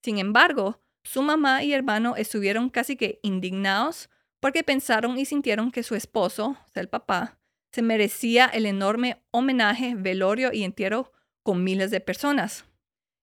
Sin 0.00 0.18
embargo, 0.18 0.80
su 1.02 1.20
mamá 1.22 1.64
y 1.64 1.72
hermano 1.72 2.14
estuvieron 2.14 2.70
casi 2.70 2.94
que 2.94 3.18
indignados 3.22 4.10
porque 4.38 4.62
pensaron 4.62 5.18
y 5.18 5.24
sintieron 5.24 5.72
que 5.72 5.82
su 5.82 5.96
esposo, 5.96 6.56
el 6.74 6.88
papá, 6.88 7.40
se 7.72 7.82
merecía 7.82 8.46
el 8.46 8.66
enorme 8.66 9.24
homenaje, 9.32 9.94
velorio 9.96 10.52
y 10.52 10.62
entierro 10.62 11.10
con 11.42 11.64
miles 11.64 11.90
de 11.90 12.00
personas. 12.00 12.64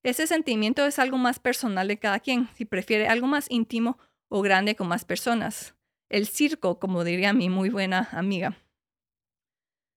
Ese 0.03 0.25
sentimiento 0.25 0.86
es 0.86 0.98
algo 0.98 1.17
más 1.17 1.39
personal 1.39 1.88
de 1.88 1.98
cada 1.98 2.20
quien, 2.20 2.50
si 2.55 2.65
prefiere 2.65 3.08
algo 3.08 3.27
más 3.27 3.46
íntimo 3.50 4.00
o 4.29 4.41
grande 4.41 4.75
con 4.75 4.88
más 4.88 5.05
personas. 5.05 5.75
El 6.10 6.27
circo, 6.27 6.79
como 6.79 7.03
diría 7.03 7.34
mi 7.34 7.50
muy 7.50 7.70
buena 7.70 8.10
amiga. 8.12 8.58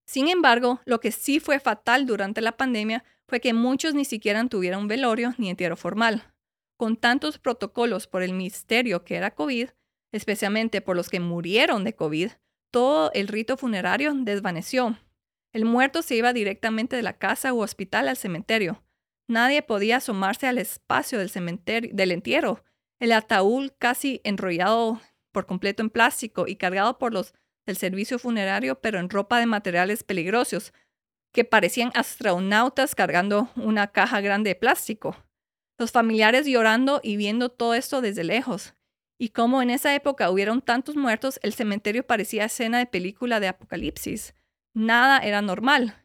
Sin 0.06 0.28
embargo, 0.28 0.80
lo 0.84 1.00
que 1.00 1.10
sí 1.10 1.40
fue 1.40 1.58
fatal 1.58 2.04
durante 2.06 2.42
la 2.42 2.56
pandemia 2.56 3.04
fue 3.26 3.40
que 3.40 3.54
muchos 3.54 3.94
ni 3.94 4.04
siquiera 4.04 4.46
tuvieron 4.46 4.82
un 4.82 4.88
velorio 4.88 5.34
ni 5.38 5.48
entierro 5.48 5.76
formal. 5.76 6.34
Con 6.76 6.96
tantos 6.96 7.38
protocolos 7.38 8.06
por 8.06 8.22
el 8.22 8.34
misterio 8.34 9.04
que 9.04 9.16
era 9.16 9.34
COVID, 9.34 9.70
especialmente 10.12 10.82
por 10.82 10.96
los 10.96 11.08
que 11.08 11.20
murieron 11.20 11.84
de 11.84 11.94
COVID, 11.94 12.32
todo 12.70 13.10
el 13.12 13.28
rito 13.28 13.56
funerario 13.56 14.12
desvaneció. 14.14 14.98
El 15.52 15.64
muerto 15.64 16.02
se 16.02 16.16
iba 16.16 16.32
directamente 16.32 16.96
de 16.96 17.02
la 17.02 17.16
casa 17.16 17.54
u 17.54 17.62
hospital 17.62 18.08
al 18.08 18.16
cementerio. 18.16 18.82
Nadie 19.28 19.62
podía 19.62 19.96
asomarse 19.96 20.46
al 20.46 20.58
espacio 20.58 21.18
del 21.18 21.30
cementerio, 21.30 21.90
del 21.94 22.12
entierro. 22.12 22.62
El 23.00 23.12
ataúd 23.12 23.70
casi 23.78 24.20
enrollado 24.24 25.00
por 25.32 25.46
completo 25.46 25.82
en 25.82 25.90
plástico 25.90 26.46
y 26.46 26.56
cargado 26.56 26.98
por 26.98 27.12
los 27.12 27.34
del 27.66 27.76
servicio 27.76 28.18
funerario, 28.18 28.80
pero 28.80 28.98
en 28.98 29.10
ropa 29.10 29.38
de 29.38 29.46
materiales 29.46 30.04
peligrosos, 30.04 30.72
que 31.32 31.44
parecían 31.44 31.90
astronautas 31.94 32.94
cargando 32.94 33.50
una 33.56 33.88
caja 33.88 34.20
grande 34.20 34.50
de 34.50 34.54
plástico. 34.54 35.16
Los 35.78 35.90
familiares 35.90 36.46
llorando 36.46 37.00
y 37.02 37.16
viendo 37.16 37.48
todo 37.48 37.74
esto 37.74 38.00
desde 38.00 38.22
lejos. 38.22 38.74
Y 39.18 39.30
como 39.30 39.62
en 39.62 39.70
esa 39.70 39.94
época 39.94 40.30
hubieron 40.30 40.60
tantos 40.60 40.96
muertos, 40.96 41.40
el 41.42 41.52
cementerio 41.54 42.06
parecía 42.06 42.44
escena 42.44 42.78
de 42.78 42.86
película 42.86 43.40
de 43.40 43.48
apocalipsis. 43.48 44.34
Nada 44.74 45.18
era 45.18 45.40
normal. 45.42 46.03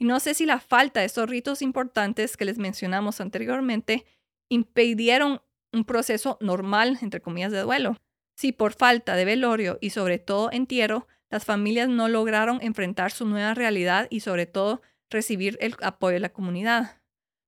Y 0.00 0.06
no 0.06 0.18
sé 0.18 0.32
si 0.32 0.46
la 0.46 0.60
falta 0.60 1.00
de 1.00 1.06
esos 1.06 1.28
ritos 1.28 1.60
importantes 1.60 2.38
que 2.38 2.46
les 2.46 2.58
mencionamos 2.58 3.20
anteriormente 3.20 4.06
impidieron 4.48 5.42
un 5.72 5.84
proceso 5.84 6.38
normal, 6.40 6.98
entre 7.02 7.20
comillas, 7.20 7.52
de 7.52 7.60
duelo. 7.60 7.96
Si 8.34 8.52
por 8.52 8.72
falta 8.72 9.14
de 9.14 9.26
velorio 9.26 9.76
y 9.82 9.90
sobre 9.90 10.18
todo 10.18 10.50
entierro, 10.50 11.06
las 11.28 11.44
familias 11.44 11.90
no 11.90 12.08
lograron 12.08 12.60
enfrentar 12.62 13.12
su 13.12 13.26
nueva 13.26 13.52
realidad 13.52 14.06
y 14.08 14.20
sobre 14.20 14.46
todo 14.46 14.80
recibir 15.10 15.58
el 15.60 15.76
apoyo 15.82 16.14
de 16.14 16.20
la 16.20 16.32
comunidad. 16.32 16.98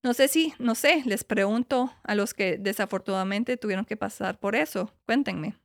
No 0.04 0.12
sé 0.12 0.28
si, 0.28 0.52
no 0.58 0.74
sé, 0.74 1.02
les 1.06 1.24
pregunto 1.24 1.94
a 2.02 2.14
los 2.14 2.34
que 2.34 2.58
desafortunadamente 2.58 3.56
tuvieron 3.56 3.86
que 3.86 3.96
pasar 3.96 4.38
por 4.38 4.56
eso. 4.56 4.92
Cuéntenme. 5.06 5.56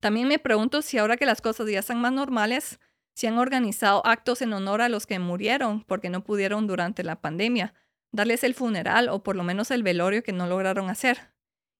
También 0.00 0.26
me 0.26 0.40
pregunto 0.40 0.82
si 0.82 0.98
ahora 0.98 1.16
que 1.16 1.26
las 1.26 1.40
cosas 1.40 1.70
ya 1.70 1.78
están 1.78 2.00
más 2.00 2.12
normales, 2.12 2.80
si 3.20 3.26
han 3.26 3.36
organizado 3.36 4.00
actos 4.06 4.40
en 4.40 4.54
honor 4.54 4.80
a 4.80 4.88
los 4.88 5.06
que 5.06 5.18
murieron 5.18 5.84
porque 5.84 6.08
no 6.08 6.24
pudieron 6.24 6.66
durante 6.66 7.04
la 7.04 7.20
pandemia, 7.20 7.74
darles 8.12 8.44
el 8.44 8.54
funeral 8.54 9.10
o 9.10 9.22
por 9.22 9.36
lo 9.36 9.44
menos 9.44 9.70
el 9.70 9.82
velorio 9.82 10.22
que 10.22 10.32
no 10.32 10.46
lograron 10.46 10.88
hacer. 10.88 11.30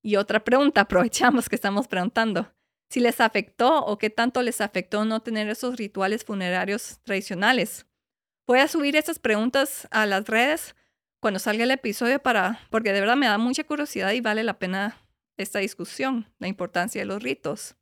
Y 0.02 0.16
otra 0.16 0.44
pregunta, 0.44 0.80
aprovechamos 0.82 1.48
que 1.48 1.56
estamos 1.56 1.88
preguntando, 1.88 2.52
si 2.90 3.00
les 3.00 3.22
afectó 3.22 3.86
o 3.86 3.96
qué 3.96 4.10
tanto 4.10 4.42
les 4.42 4.60
afectó 4.60 5.06
no 5.06 5.20
tener 5.20 5.48
esos 5.48 5.78
rituales 5.78 6.26
funerarios 6.26 7.00
tradicionales. 7.04 7.86
Voy 8.46 8.58
a 8.58 8.68
subir 8.68 8.94
estas 8.94 9.18
preguntas 9.18 9.88
a 9.90 10.04
las 10.04 10.26
redes 10.26 10.76
cuando 11.20 11.40
salga 11.40 11.64
el 11.64 11.70
episodio 11.70 12.20
para, 12.20 12.60
porque 12.68 12.92
de 12.92 13.00
verdad 13.00 13.16
me 13.16 13.28
da 13.28 13.38
mucha 13.38 13.64
curiosidad 13.64 14.12
y 14.12 14.20
vale 14.20 14.44
la 14.44 14.58
pena 14.58 14.98
esta 15.38 15.60
discusión, 15.60 16.30
la 16.38 16.48
importancia 16.48 17.00
de 17.00 17.06
los 17.06 17.22
ritos. 17.22 17.76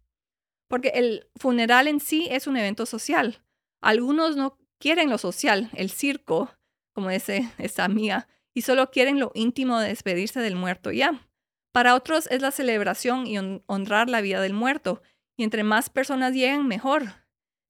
Porque 0.69 0.91
el 0.95 1.29
funeral 1.35 1.89
en 1.89 1.99
sí 1.99 2.29
es 2.31 2.47
un 2.47 2.57
evento 2.57 2.87
social. 2.87 3.43
Algunos 3.81 4.37
no 4.37 4.59
quieren 4.79 5.11
lo 5.11 5.19
social, 5.19 5.71
el 5.75 5.91
circo, 5.91 6.51
como 6.93 7.11
dice 7.11 7.51
esta 7.59 7.85
amiga, 7.85 8.29
y 8.55 8.63
solo 8.63 8.91
quieren 8.91 9.21
lo 9.21 9.31
íntimo 9.35 9.79
de 9.79 9.89
despedirse 9.89 10.41
del 10.41 10.57
muerto 10.57 10.91
ya. 10.91 11.29
Para 11.73 11.95
otros 11.95 12.27
es 12.31 12.43
la 12.43 12.51
celebración 12.51 13.27
y 13.27 13.39
honrar 13.67 14.09
la 14.09 14.21
vida 14.21 14.41
del 14.41 14.55
muerto, 14.55 15.03
y 15.37 15.45
entre 15.45 15.63
más 15.63 15.91
personas 15.91 16.33
lleguen, 16.33 16.67
mejor. 16.67 17.05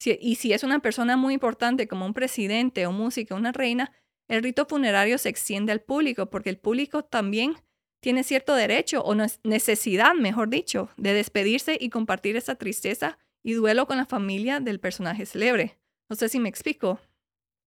y 0.05 0.37
si 0.37 0.53
es 0.53 0.63
una 0.63 0.79
persona 0.79 1.17
muy 1.17 1.35
importante 1.35 1.89
como 1.89 2.07
un 2.07 2.15
presidente 2.15 2.87
o 2.87 2.93
música, 2.93 3.35
una 3.35 3.53
reina, 3.53 3.93
el 4.29 4.43
rito 4.43 4.67
funerario 4.67 5.19
se 5.19 5.29
extiende 5.29 5.73
al 5.73 5.81
público 5.81 6.31
porque 6.31 6.51
el 6.51 6.59
público 6.59 7.03
también 7.03 7.57
tiene 8.01 8.23
cierto 8.23 8.55
derecho 8.55 9.03
o 9.03 9.15
necesidad, 9.43 10.15
mejor 10.15 10.49
dicho, 10.51 10.91
de 10.97 11.15
despedirse 11.15 11.77
y 11.81 11.91
compartir 11.91 12.37
esa 12.37 12.55
tristeza 12.55 13.19
y 13.43 13.55
duelo 13.55 13.87
con 13.87 13.97
la 13.97 14.07
familia 14.07 14.61
del 14.61 14.79
personaje 14.81 15.27
célebre. 15.27 15.79
No 16.09 16.17
sé 16.17 16.29
si 16.29 16.41
me 16.41 16.49
explico. 16.49 17.01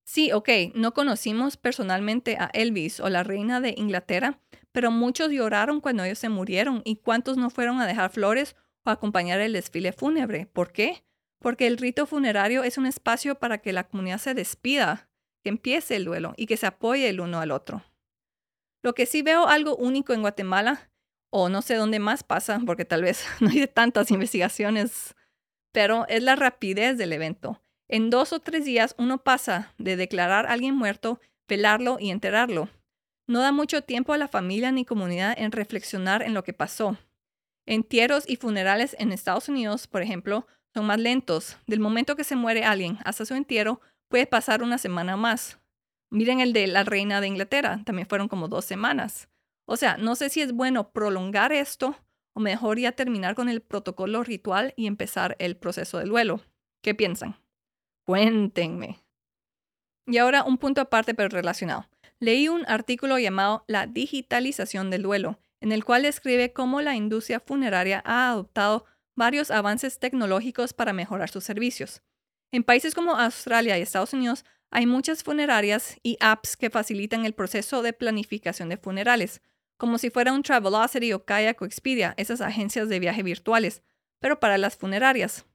Sí, 0.03 0.31
ok, 0.31 0.50
no 0.74 0.93
conocimos 0.93 1.57
personalmente 1.57 2.38
a 2.38 2.50
Elvis 2.53 3.00
o 3.00 3.10
la 3.10 3.24
reina 3.24 3.62
de 3.62 3.75
Inglaterra, 3.77 4.39
pero 4.71 4.91
muchos 4.91 5.31
lloraron 5.31 5.79
cuando 5.79 6.03
ellos 6.03 6.19
se 6.19 6.29
murieron 6.29 6.81
y 6.86 6.98
cuántos 6.98 7.38
no 7.38 7.50
fueron 7.50 7.79
a 7.79 7.88
dejar 7.88 8.12
flores 8.12 8.55
o 8.83 8.89
acompañar 8.89 9.39
el 9.41 9.53
desfile 9.53 9.93
fúnebre. 9.93 10.48
¿Por 10.48 10.71
qué? 10.71 11.05
Porque 11.39 11.67
el 11.67 11.77
rito 11.77 12.05
funerario 12.05 12.63
es 12.63 12.77
un 12.77 12.86
espacio 12.86 13.36
para 13.36 13.60
que 13.60 13.74
la 13.74 13.88
comunidad 13.88 14.17
se 14.17 14.33
despida, 14.33 15.10
que 15.43 15.50
empiece 15.50 15.95
el 15.95 16.05
duelo 16.05 16.33
y 16.36 16.45
que 16.45 16.57
se 16.57 16.67
apoye 16.67 17.10
el 17.10 17.21
uno 17.21 17.39
al 17.39 17.51
otro. 17.51 17.83
Lo 18.83 18.93
que 18.93 19.05
sí 19.05 19.21
veo 19.21 19.48
algo 19.48 19.75
único 19.75 20.13
en 20.13 20.21
Guatemala, 20.21 20.91
o 21.29 21.50
no 21.50 21.62
sé 21.62 21.75
dónde 21.75 22.00
más 22.00 22.24
pasa, 22.24 22.60
porque 22.65 22.86
tal 22.86 23.03
vez 23.03 23.25
no 23.39 23.50
hay 23.50 23.67
tantas 23.67 24.12
investigaciones, 24.12 25.15
pero 25.71 26.05
es 26.07 26.24
la 26.24 26.36
rapidez 26.36 26.98
del 26.98 27.13
evento. 27.13 27.62
En 27.91 28.10
dos 28.10 28.31
o 28.31 28.39
tres 28.39 28.63
días 28.63 28.95
uno 28.98 29.17
pasa 29.17 29.74
de 29.77 29.98
declarar 29.98 30.45
a 30.45 30.53
alguien 30.53 30.75
muerto, 30.75 31.19
pelarlo 31.45 31.98
y 32.00 32.10
enterrarlo. 32.10 32.69
No 33.27 33.41
da 33.41 33.51
mucho 33.51 33.81
tiempo 33.81 34.13
a 34.13 34.17
la 34.17 34.29
familia 34.29 34.71
ni 34.71 34.86
comunidad 34.86 35.36
en 35.38 35.51
reflexionar 35.51 36.24
en 36.24 36.33
lo 36.33 36.45
que 36.45 36.53
pasó. 36.53 36.98
Entierros 37.65 38.24
y 38.29 38.38
funerales 38.38 38.95
en 38.98 39.12
Estados 39.12 39.50
Unidos, 39.50 39.88
por 39.88 40.01
ejemplo, 40.01 40.48
son 40.74 40.86
más 40.86 41.01
lentos. 41.01 41.57
Del 41.67 41.81
momento 41.81 42.15
que 42.15 42.24
se 42.24 42.38
muere 42.38 42.63
alguien 42.63 42.98
hasta 43.03 43.25
su 43.25 43.33
entierro 43.33 43.81
puede 44.07 44.25
pasar 44.25 44.63
una 44.63 44.77
semana 44.77 45.17
más. 45.17 45.60
Miren 46.10 46.39
el 46.39 46.53
de 46.53 46.67
la 46.67 46.86
reina 46.86 47.19
de 47.19 47.27
Inglaterra, 47.27 47.81
también 47.83 48.07
fueron 48.07 48.29
como 48.29 48.48
dos 48.48 48.63
semanas. 48.63 49.27
O 49.65 49.75
sea, 49.75 49.98
no 49.98 50.15
sé 50.15 50.29
si 50.29 50.39
es 50.41 50.53
bueno 50.53 50.91
prolongar 50.91 51.51
esto 51.51 51.98
o 52.33 52.39
mejor 52.39 52.79
ya 52.79 52.93
terminar 52.93 53.36
con 53.36 53.50
el 53.50 53.62
protocolo 53.62 54.24
ritual 54.24 54.74
y 54.77 54.88
empezar 54.88 55.36
el 55.39 55.57
proceso 55.57 55.98
de 55.98 56.05
duelo. 56.05 56.39
¿Qué 56.81 56.95
piensan? 56.95 57.36
Cuéntenme. 58.05 59.00
Y 60.08 60.17
ahora 60.17 60.43
un 60.43 60.58
punto 60.58 60.81
aparte 60.81 61.13
pero 61.13 61.29
relacionado. 61.29 61.88
Leí 62.20 62.48
un 62.48 62.65
artículo 62.67 63.17
llamado 63.17 63.63
La 63.67 63.88
digitalización 63.88 64.89
del 64.89 65.03
duelo, 65.03 65.39
en 65.60 65.72
el 65.72 65.86
cual 65.86 66.03
describe 66.03 66.53
cómo 66.53 66.81
la 66.81 66.96
industria 66.96 67.39
funeraria 67.39 68.01
ha 68.05 68.29
adoptado 68.29 68.86
varios 69.15 69.51
avances 69.51 70.00
tecnológicos 70.00 70.74
para 70.74 70.93
mejorar 70.93 71.29
sus 71.29 71.43
servicios. 71.43 72.01
En 72.51 72.63
países 72.63 72.93
como 72.93 73.15
Australia 73.15 73.77
y 73.77 73.81
Estados 73.81 74.13
Unidos 74.13 74.46
hay 74.72 74.86
muchas 74.86 75.24
funerarias 75.24 75.98
y 76.01 76.17
apps 76.20 76.58
que 76.58 76.70
facilitan 76.70 77.25
el 77.25 77.34
proceso 77.34 77.81
de 77.81 77.93
planificación 77.93 78.70
de 78.70 78.77
funerales, 78.77 79.41
como 79.77 79.98
si 79.98 80.10
fuera 80.10 80.31
un 80.34 80.43
Travelocity 80.43 81.13
o 81.13 81.25
Kayak 81.25 81.62
o 81.62 81.65
Expedia, 81.65 82.13
esas 82.17 82.41
agencias 82.41 82.88
de 82.88 83.00
viaje 83.00 83.24
virtuales, 83.24 83.81
pero 84.20 84.39
para 84.39 84.58
las 84.58 84.77
funerarias. 84.77 85.46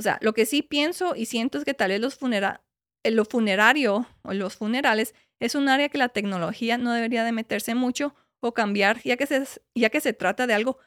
O 0.00 0.02
sea, 0.02 0.16
lo 0.22 0.32
que 0.32 0.46
sí 0.46 0.62
pienso 0.62 1.14
y 1.14 1.26
siento 1.26 1.58
es 1.58 1.66
que 1.66 1.74
tal 1.74 1.90
vez 1.90 2.00
los 2.00 2.18
eh, 2.22 3.10
lo 3.10 3.26
funerario 3.26 4.06
o 4.22 4.32
los 4.32 4.56
funerales 4.56 5.14
es 5.40 5.54
un 5.54 5.68
área 5.68 5.90
que 5.90 5.98
la 5.98 6.08
tecnología 6.08 6.78
no 6.78 6.94
debería 6.94 7.22
de 7.22 7.32
meterse 7.32 7.74
mucho 7.74 8.14
o 8.40 8.54
cambiar, 8.54 9.02
ya 9.02 9.18
que 9.18 9.26
se, 9.26 9.44
ya 9.74 9.90
que 9.90 10.00
se 10.00 10.14
trata 10.14 10.46
de 10.46 10.54
algo 10.54 10.78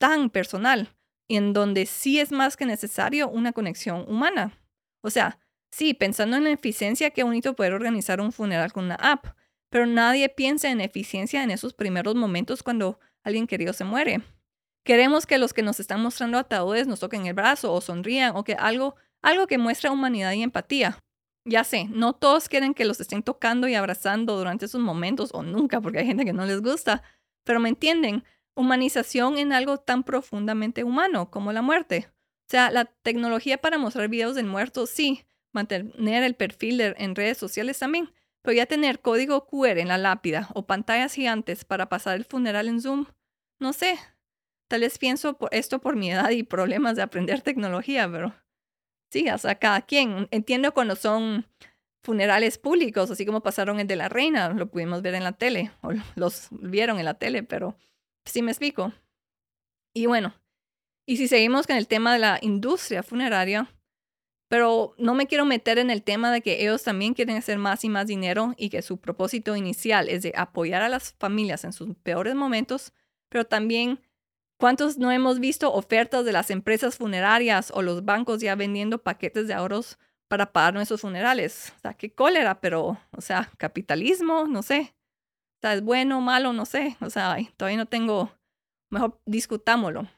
tan 0.00 0.28
personal, 0.28 0.88
y 1.28 1.36
en 1.36 1.52
donde 1.52 1.86
sí 1.86 2.18
es 2.18 2.32
más 2.32 2.56
que 2.56 2.66
necesario 2.66 3.28
una 3.28 3.52
conexión 3.52 4.04
humana. 4.08 4.58
O 5.04 5.10
sea, 5.10 5.38
sí, 5.70 5.94
pensando 5.94 6.36
en 6.36 6.42
la 6.42 6.50
eficiencia, 6.50 7.10
qué 7.10 7.22
bonito 7.22 7.54
poder 7.54 7.74
organizar 7.74 8.20
un 8.20 8.32
funeral 8.32 8.72
con 8.72 8.86
una 8.86 8.96
app, 8.96 9.36
pero 9.70 9.86
nadie 9.86 10.28
piensa 10.30 10.68
en 10.68 10.80
eficiencia 10.80 11.44
en 11.44 11.52
esos 11.52 11.74
primeros 11.74 12.16
momentos 12.16 12.64
cuando 12.64 12.98
alguien 13.22 13.46
querido 13.46 13.72
se 13.72 13.84
muere. 13.84 14.20
Queremos 14.88 15.26
que 15.26 15.36
los 15.36 15.52
que 15.52 15.60
nos 15.60 15.80
están 15.80 16.00
mostrando 16.00 16.38
ataúdes 16.38 16.86
nos 16.86 17.00
toquen 17.00 17.26
el 17.26 17.34
brazo 17.34 17.74
o 17.74 17.82
sonrían 17.82 18.34
o 18.34 18.42
que 18.42 18.54
algo, 18.54 18.96
algo 19.20 19.46
que 19.46 19.58
muestre 19.58 19.90
humanidad 19.90 20.32
y 20.32 20.42
empatía. 20.42 20.98
Ya 21.44 21.62
sé, 21.62 21.84
no 21.90 22.14
todos 22.14 22.48
quieren 22.48 22.72
que 22.72 22.86
los 22.86 22.98
estén 22.98 23.22
tocando 23.22 23.68
y 23.68 23.74
abrazando 23.74 24.38
durante 24.38 24.64
esos 24.64 24.80
momentos 24.80 25.28
o 25.34 25.42
nunca, 25.42 25.82
porque 25.82 25.98
hay 25.98 26.06
gente 26.06 26.24
que 26.24 26.32
no 26.32 26.46
les 26.46 26.62
gusta, 26.62 27.02
pero 27.44 27.60
me 27.60 27.68
entienden, 27.68 28.24
humanización 28.54 29.36
en 29.36 29.52
algo 29.52 29.76
tan 29.76 30.04
profundamente 30.04 30.84
humano 30.84 31.30
como 31.30 31.52
la 31.52 31.60
muerte. 31.60 32.08
O 32.46 32.50
sea, 32.50 32.70
la 32.70 32.86
tecnología 32.86 33.58
para 33.58 33.76
mostrar 33.76 34.08
videos 34.08 34.36
del 34.36 34.46
muerto, 34.46 34.86
sí, 34.86 35.26
mantener 35.52 36.22
el 36.22 36.34
perfil 36.34 36.80
en 36.80 37.14
redes 37.14 37.36
sociales 37.36 37.78
también, 37.78 38.10
pero 38.40 38.56
ya 38.56 38.64
tener 38.64 39.02
código 39.02 39.46
QR 39.48 39.80
en 39.80 39.88
la 39.88 39.98
lápida 39.98 40.48
o 40.54 40.66
pantallas 40.66 41.12
gigantes 41.12 41.66
para 41.66 41.90
pasar 41.90 42.16
el 42.16 42.24
funeral 42.24 42.68
en 42.68 42.80
Zoom, 42.80 43.04
no 43.60 43.74
sé, 43.74 43.98
Tal 44.68 44.82
vez 44.82 44.98
pienso 44.98 45.38
esto 45.50 45.80
por 45.80 45.96
mi 45.96 46.10
edad 46.10 46.30
y 46.30 46.42
problemas 46.42 46.96
de 46.96 47.02
aprender 47.02 47.40
tecnología, 47.40 48.10
pero 48.10 48.34
sí, 49.10 49.28
o 49.28 49.38
sea, 49.38 49.54
cada 49.54 49.82
quien. 49.82 50.28
Entiendo 50.30 50.72
cuando 50.74 50.94
son 50.94 51.46
funerales 52.04 52.58
públicos, 52.58 53.10
así 53.10 53.26
como 53.26 53.42
pasaron 53.42 53.80
el 53.80 53.86
de 53.86 53.96
la 53.96 54.08
reina, 54.08 54.50
lo 54.50 54.70
pudimos 54.70 55.02
ver 55.02 55.14
en 55.14 55.24
la 55.24 55.32
tele, 55.32 55.72
o 55.80 55.90
los 56.16 56.48
vieron 56.50 56.98
en 56.98 57.06
la 57.06 57.14
tele, 57.14 57.42
pero 57.42 57.76
sí 58.24 58.42
me 58.42 58.50
explico. 58.50 58.92
Y 59.94 60.06
bueno, 60.06 60.34
y 61.06 61.16
si 61.16 61.28
seguimos 61.28 61.66
con 61.66 61.76
el 61.76 61.88
tema 61.88 62.12
de 62.12 62.18
la 62.18 62.38
industria 62.42 63.02
funeraria, 63.02 63.74
pero 64.48 64.94
no 64.98 65.14
me 65.14 65.26
quiero 65.26 65.44
meter 65.44 65.78
en 65.78 65.90
el 65.90 66.02
tema 66.02 66.32
de 66.32 66.40
que 66.40 66.62
ellos 66.62 66.82
también 66.82 67.14
quieren 67.14 67.36
hacer 67.36 67.58
más 67.58 67.84
y 67.84 67.88
más 67.88 68.06
dinero 68.06 68.54
y 68.56 68.70
que 68.70 68.82
su 68.82 68.98
propósito 68.98 69.56
inicial 69.56 70.08
es 70.08 70.22
de 70.22 70.32
apoyar 70.36 70.82
a 70.82 70.88
las 70.88 71.12
familias 71.12 71.64
en 71.64 71.72
sus 71.72 71.94
peores 71.96 72.34
momentos, 72.34 72.92
pero 73.28 73.46
también 73.46 74.00
¿Cuántos 74.58 74.98
no 74.98 75.12
hemos 75.12 75.38
visto 75.38 75.72
ofertas 75.72 76.24
de 76.24 76.32
las 76.32 76.50
empresas 76.50 76.96
funerarias 76.96 77.70
o 77.72 77.80
los 77.80 78.04
bancos 78.04 78.40
ya 78.40 78.56
vendiendo 78.56 78.98
paquetes 78.98 79.46
de 79.46 79.54
ahorros 79.54 79.98
para 80.26 80.52
pagar 80.52 80.74
nuestros 80.74 81.00
funerales? 81.00 81.72
O 81.76 81.80
sea, 81.80 81.94
qué 81.94 82.10
cólera, 82.10 82.60
pero, 82.60 82.98
o 83.16 83.20
sea, 83.20 83.52
capitalismo, 83.56 84.46
no 84.46 84.62
sé. 84.62 84.94
O 85.58 85.60
sea, 85.60 85.74
es 85.74 85.82
bueno 85.82 86.20
malo, 86.20 86.52
no 86.52 86.66
sé. 86.66 86.96
O 87.00 87.08
sea, 87.08 87.36
todavía 87.56 87.78
no 87.78 87.86
tengo, 87.86 88.32
mejor 88.90 89.20
discutámoslo. 89.26 90.08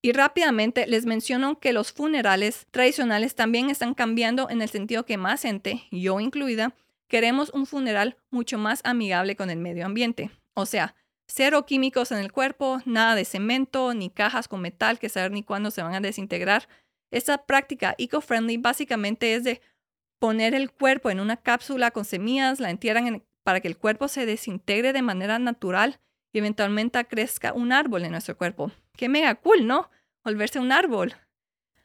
Y 0.00 0.12
rápidamente 0.12 0.86
les 0.86 1.04
menciono 1.04 1.60
que 1.60 1.74
los 1.74 1.92
funerales 1.92 2.66
tradicionales 2.70 3.34
también 3.34 3.68
están 3.68 3.92
cambiando 3.92 4.48
en 4.48 4.62
el 4.62 4.70
sentido 4.70 5.04
que 5.04 5.18
más 5.18 5.42
gente, 5.42 5.84
yo 5.90 6.20
incluida, 6.20 6.74
queremos 7.06 7.50
un 7.50 7.66
funeral 7.66 8.16
mucho 8.30 8.56
más 8.56 8.80
amigable 8.82 9.36
con 9.36 9.50
el 9.50 9.58
medio 9.58 9.84
ambiente. 9.84 10.30
O 10.54 10.64
sea, 10.64 10.96
Cero 11.34 11.64
químicos 11.64 12.12
en 12.12 12.18
el 12.18 12.30
cuerpo, 12.30 12.82
nada 12.84 13.14
de 13.14 13.24
cemento, 13.24 13.94
ni 13.94 14.10
cajas 14.10 14.48
con 14.48 14.60
metal 14.60 14.98
que 14.98 15.08
saber 15.08 15.30
ni 15.30 15.42
cuándo 15.42 15.70
se 15.70 15.82
van 15.82 15.94
a 15.94 16.00
desintegrar. 16.00 16.68
Esta 17.10 17.46
práctica 17.46 17.94
eco-friendly 17.96 18.58
básicamente 18.58 19.32
es 19.32 19.42
de 19.42 19.62
poner 20.18 20.54
el 20.54 20.70
cuerpo 20.70 21.08
en 21.08 21.20
una 21.20 21.38
cápsula 21.38 21.90
con 21.90 22.04
semillas, 22.04 22.60
la 22.60 22.68
entierran 22.68 23.24
para 23.44 23.60
que 23.60 23.68
el 23.68 23.78
cuerpo 23.78 24.08
se 24.08 24.26
desintegre 24.26 24.92
de 24.92 25.00
manera 25.00 25.38
natural 25.38 26.00
y 26.34 26.38
eventualmente 26.40 27.02
crezca 27.06 27.54
un 27.54 27.72
árbol 27.72 28.04
en 28.04 28.10
nuestro 28.10 28.36
cuerpo. 28.36 28.70
Qué 28.94 29.08
mega 29.08 29.34
cool, 29.36 29.66
¿no? 29.66 29.88
Volverse 30.24 30.58
un 30.58 30.70
árbol. 30.70 31.14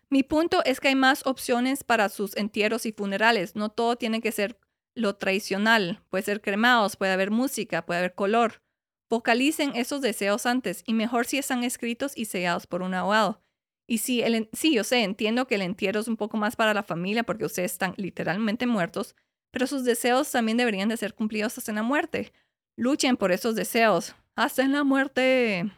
Mi 0.09 0.23
punto 0.23 0.61
es 0.65 0.81
que 0.81 0.89
hay 0.89 0.95
más 0.95 1.25
opciones 1.25 1.85
para 1.85 2.09
sus 2.09 2.35
entierros 2.35 2.85
y 2.85 2.91
funerales. 2.91 3.55
No 3.55 3.69
todo 3.69 3.95
tiene 3.95 4.19
que 4.19 4.33
ser 4.33 4.59
lo 4.93 5.15
tradicional. 5.15 6.01
Puede 6.09 6.25
ser 6.25 6.41
cremados, 6.41 6.97
puede 6.97 7.13
haber 7.13 7.31
música, 7.31 7.85
puede 7.85 7.99
haber 7.99 8.13
color. 8.13 8.61
Vocalicen 9.09 9.75
esos 9.75 10.01
deseos 10.01 10.45
antes 10.45 10.83
y 10.85 10.93
mejor 10.93 11.25
si 11.25 11.37
están 11.37 11.63
escritos 11.63 12.17
y 12.17 12.25
sellados 12.25 12.67
por 12.67 12.81
un 12.81 12.93
abogado. 12.93 13.41
Y 13.87 13.99
si 13.99 14.21
el, 14.21 14.49
sí, 14.51 14.73
yo 14.73 14.83
sé, 14.83 15.03
entiendo 15.03 15.47
que 15.47 15.55
el 15.55 15.61
entierro 15.61 16.01
es 16.01 16.09
un 16.09 16.17
poco 16.17 16.35
más 16.35 16.57
para 16.57 16.73
la 16.73 16.83
familia 16.83 17.23
porque 17.23 17.45
ustedes 17.45 17.71
están 17.71 17.93
literalmente 17.95 18.67
muertos, 18.67 19.15
pero 19.51 19.65
sus 19.65 19.85
deseos 19.85 20.29
también 20.29 20.57
deberían 20.57 20.89
de 20.89 20.97
ser 20.97 21.13
cumplidos 21.13 21.57
hasta 21.57 21.71
en 21.71 21.77
la 21.77 21.83
muerte. 21.83 22.33
Luchen 22.75 23.15
por 23.15 23.31
esos 23.31 23.55
deseos, 23.55 24.13
hasta 24.35 24.61
en 24.63 24.73
la 24.73 24.83
muerte. 24.83 25.71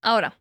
Ahora, 0.00 0.38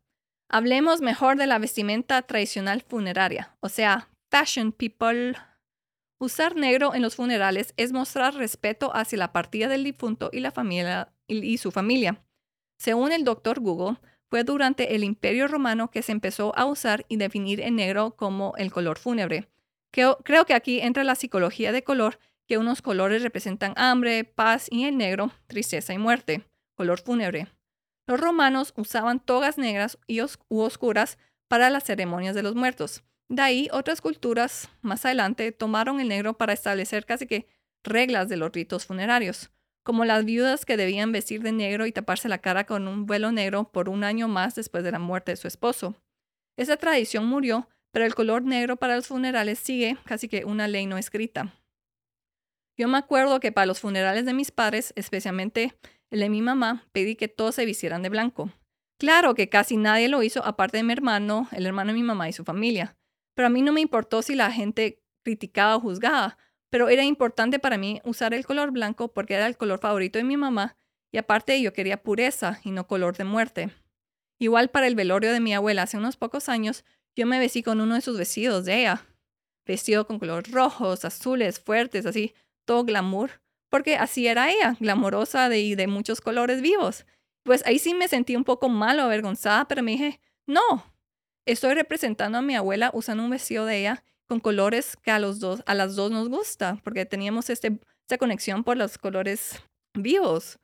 hablemos 0.49 1.01
mejor 1.01 1.38
de 1.38 1.47
la 1.47 1.58
vestimenta 1.58 2.21
tradicional 2.21 2.82
funeraria, 2.82 3.58
o 3.60 3.69
sea, 3.69 4.10
fashion 4.30 4.71
people. 4.71 5.34
Usar 6.19 6.56
negro 6.56 6.93
en 6.93 7.01
los 7.01 7.15
funerales 7.15 7.73
es 7.75 7.91
mostrar 7.91 8.36
respeto 8.36 8.95
hacia 8.95 9.17
la 9.17 9.34
partida 9.34 9.67
del 9.67 9.84
difunto 9.84 10.30
y 10.32 10.39
la 10.39 10.51
familia 10.51 11.12
y 11.28 11.58
su 11.58 11.72
familia. 11.72 12.24
Según 12.78 13.12
el 13.12 13.24
doctor 13.24 13.60
Google, 13.60 13.98
fue 14.30 14.44
durante 14.44 14.96
el 14.96 15.04
Imperio 15.04 15.48
Romano 15.48 15.92
que 15.92 16.02
se 16.02 16.12
empezó 16.12 16.58
a 16.58 16.66
usar 16.66 17.06
y 17.08 17.18
definir 17.18 17.62
el 17.62 17.76
negro 17.76 18.16
como 18.16 18.54
el 18.58 18.72
color 18.72 18.98
fúnebre. 18.98 19.48
Creo, 19.92 20.46
que 20.46 20.54
aquí 20.54 20.82
entra 20.82 21.06
la 21.06 21.16
psicología 21.16 21.72
de 21.72 21.84
color, 21.84 22.20
que 22.48 22.58
unos 22.58 22.82
colores 22.82 23.24
representan 23.24 23.74
hambre, 23.78 24.26
paz 24.26 24.68
y 24.70 24.84
el 24.84 24.98
negro, 24.98 25.32
tristeza 25.48 25.94
y 25.94 25.98
muerte, 25.98 26.44
color 26.74 27.00
fúnebre. 27.00 27.48
Los 28.08 28.20
romanos 28.20 28.74
usaban 28.76 29.20
togas 29.20 29.58
negras 29.58 29.98
y 30.06 30.22
u 30.22 30.60
oscuras 30.60 31.18
para 31.48 31.70
las 31.70 31.86
ceremonias 31.86 32.36
de 32.36 32.44
los 32.44 32.56
muertos. 32.56 33.04
De 33.30 33.42
ahí 33.42 33.70
otras 33.72 34.02
culturas 34.02 34.70
más 34.82 35.06
adelante 35.06 35.52
tomaron 35.52 36.00
el 36.00 36.10
negro 36.10 36.38
para 36.38 36.54
establecer 36.54 37.06
casi 37.06 37.26
que 37.26 37.48
reglas 37.84 38.28
de 38.28 38.38
los 38.38 38.52
ritos 38.52 38.86
funerarios 38.86 39.50
como 39.86 40.04
las 40.04 40.26
viudas 40.26 40.65
que 40.65 40.78
debían 40.78 41.12
vestir 41.12 41.43
de 41.43 41.52
negro 41.52 41.86
y 41.86 41.91
taparse 41.91 42.28
la 42.28 42.39
cara 42.39 42.65
con 42.65 42.88
un 42.88 43.06
velo 43.06 43.32
negro 43.32 43.71
por 43.71 43.88
un 43.88 44.04
año 44.04 44.28
más 44.28 44.56
después 44.56 44.84
de 44.84 44.91
la 44.91 44.98
muerte 44.98 45.32
de 45.32 45.36
su 45.38 45.48
esposo. 45.48 45.95
Esa 46.58 46.76
tradición 46.78 47.28
murió, 47.28 47.69
pero 47.91 48.04
el 48.04 48.15
color 48.15 48.41
negro 48.41 48.78
para 48.78 48.95
los 48.95 49.06
funerales 49.06 49.60
sigue 49.60 49.95
casi 50.06 50.28
que 50.28 50.43
una 50.43 50.67
ley 50.67 50.88
no 50.88 50.98
escrita. 50.98 51.54
Yo 52.78 52.88
me 52.88 52.98
acuerdo 52.98 53.39
que 53.39 53.52
para 53.52 53.67
los 53.67 53.80
funerales 53.80 54.26
de 54.26 54.34
mis 54.34 54.52
padres, 54.52 54.91
especialmente 54.95 55.78
el 56.10 56.19
de 56.19 56.30
mi 56.30 56.41
mamá, 56.41 56.88
pedí 56.91 57.15
que 57.15 57.28
todos 57.28 57.54
se 57.54 57.65
vistieran 57.65 58.02
de 58.02 58.10
blanco. 58.10 58.50
Claro 59.00 59.36
que 59.36 59.50
casi 59.50 59.78
nadie 59.78 60.08
lo 60.08 60.24
hizo 60.24 60.43
aparte 60.43 60.78
de 60.78 60.84
mi 60.84 60.93
hermano, 60.93 61.48
el 61.52 61.67
hermano 61.67 61.89
de 61.89 62.00
mi 62.00 62.04
mamá 62.04 62.28
y 62.28 62.34
su 62.34 62.43
familia. 62.43 62.98
Pero 63.36 63.48
a 63.48 63.50
mí 63.52 63.62
no 63.62 63.71
me 63.71 63.82
importó 63.82 64.24
si 64.24 64.34
la 64.34 64.52
gente 64.52 65.04
criticaba 65.24 65.76
o 65.76 65.80
juzgaba, 65.80 66.39
pero 66.76 66.90
era 66.90 67.06
importante 67.06 67.58
para 67.58 67.78
mí 67.78 68.02
usar 68.04 68.34
el 68.34 68.46
color 68.46 68.72
blanco 68.72 69.08
porque 69.08 69.36
era 69.36 69.48
el 69.48 69.56
color 69.56 69.80
favorito 69.80 70.20
de 70.20 70.26
mi 70.26 70.36
mamá 70.36 70.76
y 71.10 71.18
aparte 71.18 71.62
yo 71.62 71.72
quería 71.72 72.04
pureza 72.04 72.60
y 72.66 72.72
no 72.72 72.86
color 72.86 73.16
de 73.16 73.24
muerte. 73.24 73.70
Igual 74.40 74.68
para 74.68 74.88
el 74.88 74.96
velorio 74.96 75.32
de 75.32 75.40
mi 75.40 75.54
abuela 75.54 75.84
hace 75.84 75.96
unos 75.96 76.18
pocos 76.18 76.50
años, 76.50 76.84
yo 77.16 77.26
me 77.28 77.40
vestí 77.40 77.64
con 77.64 77.80
uno 77.80 77.96
de 77.96 78.02
sus 78.02 78.18
vestidos 78.18 78.66
de 78.66 78.82
ella, 78.82 79.06
vestido 79.66 80.06
con 80.06 80.20
colores 80.20 80.52
rojos, 80.52 81.06
azules, 81.06 81.62
fuertes, 81.62 82.06
así, 82.06 82.34
todo 82.66 82.84
glamour, 82.84 83.42
porque 83.70 83.96
así 83.96 84.28
era 84.28 84.52
ella, 84.52 84.76
glamorosa 84.82 85.48
de, 85.48 85.78
de 85.78 85.88
muchos 85.88 86.20
colores 86.20 86.62
vivos. 86.62 87.06
Pues 87.44 87.66
ahí 87.66 87.80
sí 87.80 87.94
me 87.94 88.10
sentí 88.10 88.36
un 88.36 88.44
poco 88.44 88.68
mal 88.68 89.00
o 89.00 89.04
avergonzada, 89.04 89.66
pero 89.70 89.82
me 89.82 89.92
dije, 89.92 90.20
no, 90.46 90.94
estoy 91.46 91.74
representando 91.74 92.40
a 92.40 92.42
mi 92.42 92.54
abuela 92.54 92.92
usando 92.94 93.24
un 93.24 93.30
vestido 93.30 93.66
de 93.66 93.80
ella 93.80 94.04
con 94.28 94.40
colores 94.40 94.98
que 94.98 95.12
a, 95.12 95.20
los 95.20 95.40
dos, 95.40 95.62
a 95.66 95.76
las 95.76 95.96
dos 95.96 96.12
nos 96.12 96.30
gusta, 96.30 96.80
porque 96.84 97.06
teníamos 97.06 97.50
este, 97.50 97.80
esta 98.02 98.18
conexión 98.18 98.64
por 98.64 98.78
los 98.78 98.98
colores 98.98 99.62
vivos. 99.94 100.60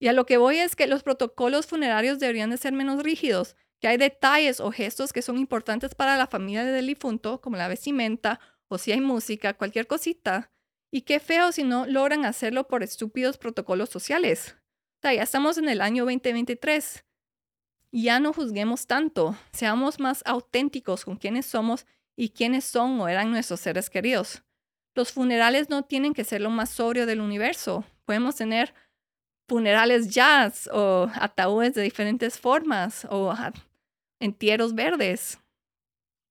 Y 0.00 0.08
a 0.08 0.12
lo 0.12 0.26
que 0.26 0.36
voy 0.36 0.58
es 0.58 0.76
que 0.76 0.86
los 0.86 1.02
protocolos 1.02 1.66
funerarios 1.66 2.18
deberían 2.18 2.50
de 2.50 2.56
ser 2.56 2.72
menos 2.72 3.02
rígidos, 3.02 3.56
que 3.80 3.88
hay 3.88 3.96
detalles 3.96 4.60
o 4.60 4.70
gestos 4.70 5.12
que 5.12 5.22
son 5.22 5.38
importantes 5.38 5.94
para 5.94 6.16
la 6.16 6.26
familia 6.26 6.64
del 6.64 6.86
difunto, 6.86 7.40
como 7.40 7.56
la 7.56 7.68
vestimenta 7.68 8.40
o 8.68 8.78
si 8.78 8.92
hay 8.92 9.00
música, 9.00 9.54
cualquier 9.54 9.86
cosita. 9.86 10.50
Y 10.90 11.02
qué 11.02 11.20
feo 11.20 11.52
si 11.52 11.64
no 11.64 11.86
logran 11.86 12.24
hacerlo 12.24 12.66
por 12.66 12.82
estúpidos 12.82 13.38
protocolos 13.38 13.90
sociales. 13.90 14.56
O 14.98 15.02
sea, 15.02 15.14
ya 15.14 15.22
estamos 15.22 15.58
en 15.58 15.68
el 15.68 15.80
año 15.80 16.04
2023. 16.04 17.04
Ya 17.92 18.20
no 18.20 18.32
juzguemos 18.32 18.86
tanto, 18.86 19.36
seamos 19.52 19.98
más 19.98 20.22
auténticos 20.26 21.04
con 21.04 21.16
quiénes 21.16 21.46
somos 21.46 21.86
y 22.18 22.30
quiénes 22.30 22.64
son 22.64 23.00
o 23.00 23.08
eran 23.08 23.30
nuestros 23.30 23.60
seres 23.60 23.88
queridos. 23.88 24.42
Los 24.96 25.12
funerales 25.12 25.70
no 25.70 25.84
tienen 25.84 26.14
que 26.14 26.24
ser 26.24 26.40
lo 26.40 26.50
más 26.50 26.68
sobrio 26.68 27.06
del 27.06 27.20
universo. 27.20 27.84
Podemos 28.04 28.34
tener 28.34 28.74
funerales 29.48 30.08
jazz 30.12 30.68
o 30.72 31.08
ataúdes 31.14 31.74
de 31.74 31.82
diferentes 31.82 32.36
formas 32.36 33.06
o 33.08 33.32
entierros 34.18 34.74
verdes. 34.74 35.38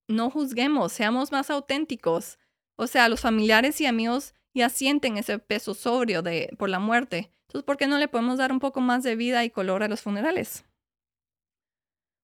No 0.08 0.28
juzguemos, 0.28 0.92
seamos 0.92 1.32
más 1.32 1.48
auténticos. 1.48 2.38
O 2.76 2.86
sea, 2.86 3.08
los 3.08 3.22
familiares 3.22 3.80
y 3.80 3.86
amigos 3.86 4.34
ya 4.52 4.68
sienten 4.68 5.16
ese 5.16 5.38
peso 5.38 5.72
sobrio 5.72 6.20
de, 6.20 6.54
por 6.58 6.68
la 6.68 6.80
muerte. 6.80 7.32
Entonces, 7.46 7.64
¿por 7.64 7.78
qué 7.78 7.86
no 7.86 7.96
le 7.96 8.08
podemos 8.08 8.36
dar 8.36 8.52
un 8.52 8.60
poco 8.60 8.82
más 8.82 9.04
de 9.04 9.16
vida 9.16 9.42
y 9.42 9.50
color 9.50 9.82
a 9.82 9.88
los 9.88 10.02
funerales? 10.02 10.66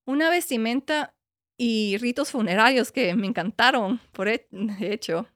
Una 0.05 0.29
vestimenta 0.29 1.15
y 1.57 1.97
ritos 1.97 2.31
funerarios 2.31 2.91
que 2.91 3.15
me 3.15 3.27
encantaron, 3.27 3.99
por 4.11 4.27
de 4.27 4.93
hecho, 4.93 5.27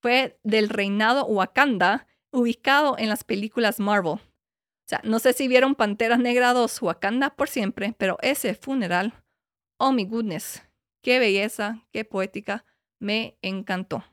fue 0.00 0.38
del 0.42 0.68
reinado 0.68 1.26
Wakanda, 1.26 2.06
ubicado 2.32 2.96
en 2.98 3.08
las 3.08 3.24
películas 3.24 3.80
Marvel. 3.80 4.14
O 4.14 4.88
sea, 4.88 5.00
no 5.04 5.18
sé 5.18 5.32
si 5.32 5.46
vieron 5.46 5.74
Pantera 5.74 6.16
Negra 6.16 6.52
2, 6.52 6.82
Wakanda 6.82 7.30
por 7.36 7.48
siempre, 7.48 7.94
pero 7.96 8.18
ese 8.22 8.54
funeral, 8.54 9.14
oh 9.78 9.92
my 9.92 10.04
goodness, 10.04 10.62
qué 11.02 11.18
belleza, 11.18 11.86
qué 11.92 12.04
poética, 12.04 12.64
me 12.98 13.38
encantó. 13.42 14.04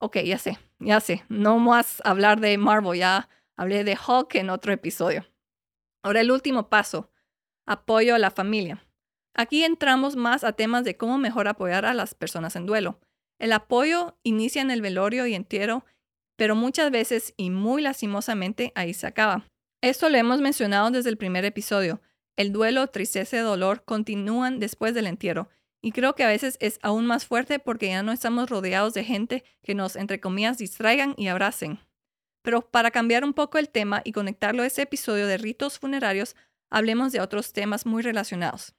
Ok, 0.00 0.18
ya 0.18 0.38
sé, 0.38 0.58
ya 0.78 1.00
sé, 1.00 1.24
no 1.28 1.58
más 1.58 2.02
hablar 2.04 2.40
de 2.40 2.58
Marvel, 2.58 2.98
ya 2.98 3.28
hablé 3.56 3.84
de 3.84 3.96
Hulk 3.96 4.34
en 4.34 4.50
otro 4.50 4.72
episodio. 4.72 5.24
Ahora 6.02 6.20
el 6.20 6.30
último 6.30 6.68
paso, 6.68 7.10
apoyo 7.66 8.14
a 8.14 8.18
la 8.18 8.30
familia. 8.30 8.84
Aquí 9.34 9.64
entramos 9.64 10.14
más 10.14 10.44
a 10.44 10.52
temas 10.52 10.84
de 10.84 10.96
cómo 10.96 11.18
mejor 11.18 11.48
apoyar 11.48 11.84
a 11.84 11.94
las 11.94 12.14
personas 12.14 12.54
en 12.54 12.66
duelo. 12.66 13.00
El 13.38 13.52
apoyo 13.52 14.16
inicia 14.22 14.62
en 14.62 14.70
el 14.70 14.80
velorio 14.80 15.26
y 15.26 15.34
entierro, 15.34 15.84
pero 16.36 16.54
muchas 16.54 16.90
veces 16.90 17.34
y 17.36 17.50
muy 17.50 17.82
lastimosamente 17.82 18.72
ahí 18.76 18.94
se 18.94 19.08
acaba. 19.08 19.48
Esto 19.82 20.08
lo 20.08 20.16
hemos 20.16 20.40
mencionado 20.40 20.90
desde 20.90 21.10
el 21.10 21.16
primer 21.16 21.44
episodio. 21.44 22.00
El 22.36 22.52
duelo, 22.52 22.86
tristeza 22.86 23.36
y 23.36 23.40
dolor 23.40 23.84
continúan 23.84 24.60
después 24.60 24.94
del 24.94 25.06
entierro, 25.06 25.48
y 25.82 25.92
creo 25.92 26.14
que 26.14 26.24
a 26.24 26.28
veces 26.28 26.56
es 26.60 26.78
aún 26.80 27.04
más 27.04 27.26
fuerte 27.26 27.58
porque 27.58 27.88
ya 27.88 28.02
no 28.02 28.12
estamos 28.12 28.48
rodeados 28.48 28.94
de 28.94 29.04
gente 29.04 29.44
que 29.62 29.74
nos, 29.74 29.96
entre 29.96 30.18
comillas, 30.18 30.56
distraigan 30.56 31.14
y 31.18 31.28
abracen. 31.28 31.80
Pero 32.42 32.62
para 32.62 32.90
cambiar 32.90 33.24
un 33.24 33.34
poco 33.34 33.58
el 33.58 33.68
tema 33.68 34.00
y 34.04 34.12
conectarlo 34.12 34.62
a 34.62 34.66
ese 34.66 34.82
episodio 34.82 35.26
de 35.26 35.36
ritos 35.36 35.78
funerarios, 35.78 36.36
hablemos 36.70 37.12
de 37.12 37.20
otros 37.20 37.52
temas 37.52 37.84
muy 37.84 38.02
relacionados. 38.02 38.74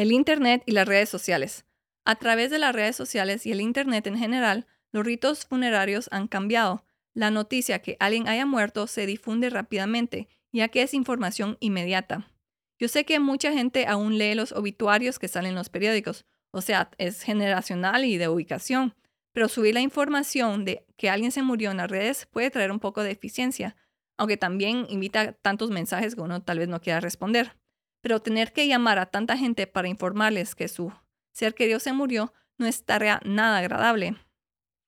El 0.00 0.12
Internet 0.12 0.62
y 0.64 0.72
las 0.72 0.88
redes 0.88 1.10
sociales. 1.10 1.66
A 2.06 2.16
través 2.16 2.50
de 2.50 2.58
las 2.58 2.74
redes 2.74 2.96
sociales 2.96 3.44
y 3.44 3.52
el 3.52 3.60
Internet 3.60 4.06
en 4.06 4.16
general, 4.16 4.66
los 4.92 5.04
ritos 5.04 5.44
funerarios 5.44 6.08
han 6.10 6.26
cambiado. 6.26 6.86
La 7.12 7.30
noticia 7.30 7.82
que 7.82 7.98
alguien 8.00 8.26
haya 8.26 8.46
muerto 8.46 8.86
se 8.86 9.04
difunde 9.04 9.50
rápidamente, 9.50 10.26
ya 10.52 10.68
que 10.68 10.80
es 10.80 10.94
información 10.94 11.58
inmediata. 11.60 12.26
Yo 12.78 12.88
sé 12.88 13.04
que 13.04 13.20
mucha 13.20 13.52
gente 13.52 13.86
aún 13.86 14.16
lee 14.16 14.34
los 14.34 14.52
obituarios 14.52 15.18
que 15.18 15.28
salen 15.28 15.50
en 15.50 15.56
los 15.56 15.68
periódicos, 15.68 16.24
o 16.50 16.62
sea, 16.62 16.90
es 16.96 17.20
generacional 17.20 18.06
y 18.06 18.16
de 18.16 18.28
ubicación, 18.28 18.94
pero 19.34 19.48
subir 19.48 19.74
la 19.74 19.82
información 19.82 20.64
de 20.64 20.86
que 20.96 21.10
alguien 21.10 21.30
se 21.30 21.42
murió 21.42 21.72
en 21.72 21.76
las 21.76 21.90
redes 21.90 22.24
puede 22.24 22.50
traer 22.50 22.72
un 22.72 22.80
poco 22.80 23.02
de 23.02 23.10
eficiencia, 23.10 23.76
aunque 24.16 24.38
también 24.38 24.86
invita 24.88 25.34
tantos 25.34 25.68
mensajes 25.68 26.14
que 26.14 26.22
uno 26.22 26.40
tal 26.40 26.58
vez 26.58 26.68
no 26.68 26.80
quiera 26.80 27.00
responder. 27.00 27.59
Pero 28.00 28.20
tener 28.20 28.52
que 28.52 28.66
llamar 28.66 28.98
a 28.98 29.06
tanta 29.06 29.36
gente 29.36 29.66
para 29.66 29.88
informarles 29.88 30.54
que 30.54 30.68
su 30.68 30.92
ser 31.32 31.54
querido 31.54 31.80
se 31.80 31.92
murió 31.92 32.32
no 32.58 32.66
es 32.66 32.84
tarea 32.84 33.20
nada 33.24 33.58
agradable. 33.58 34.16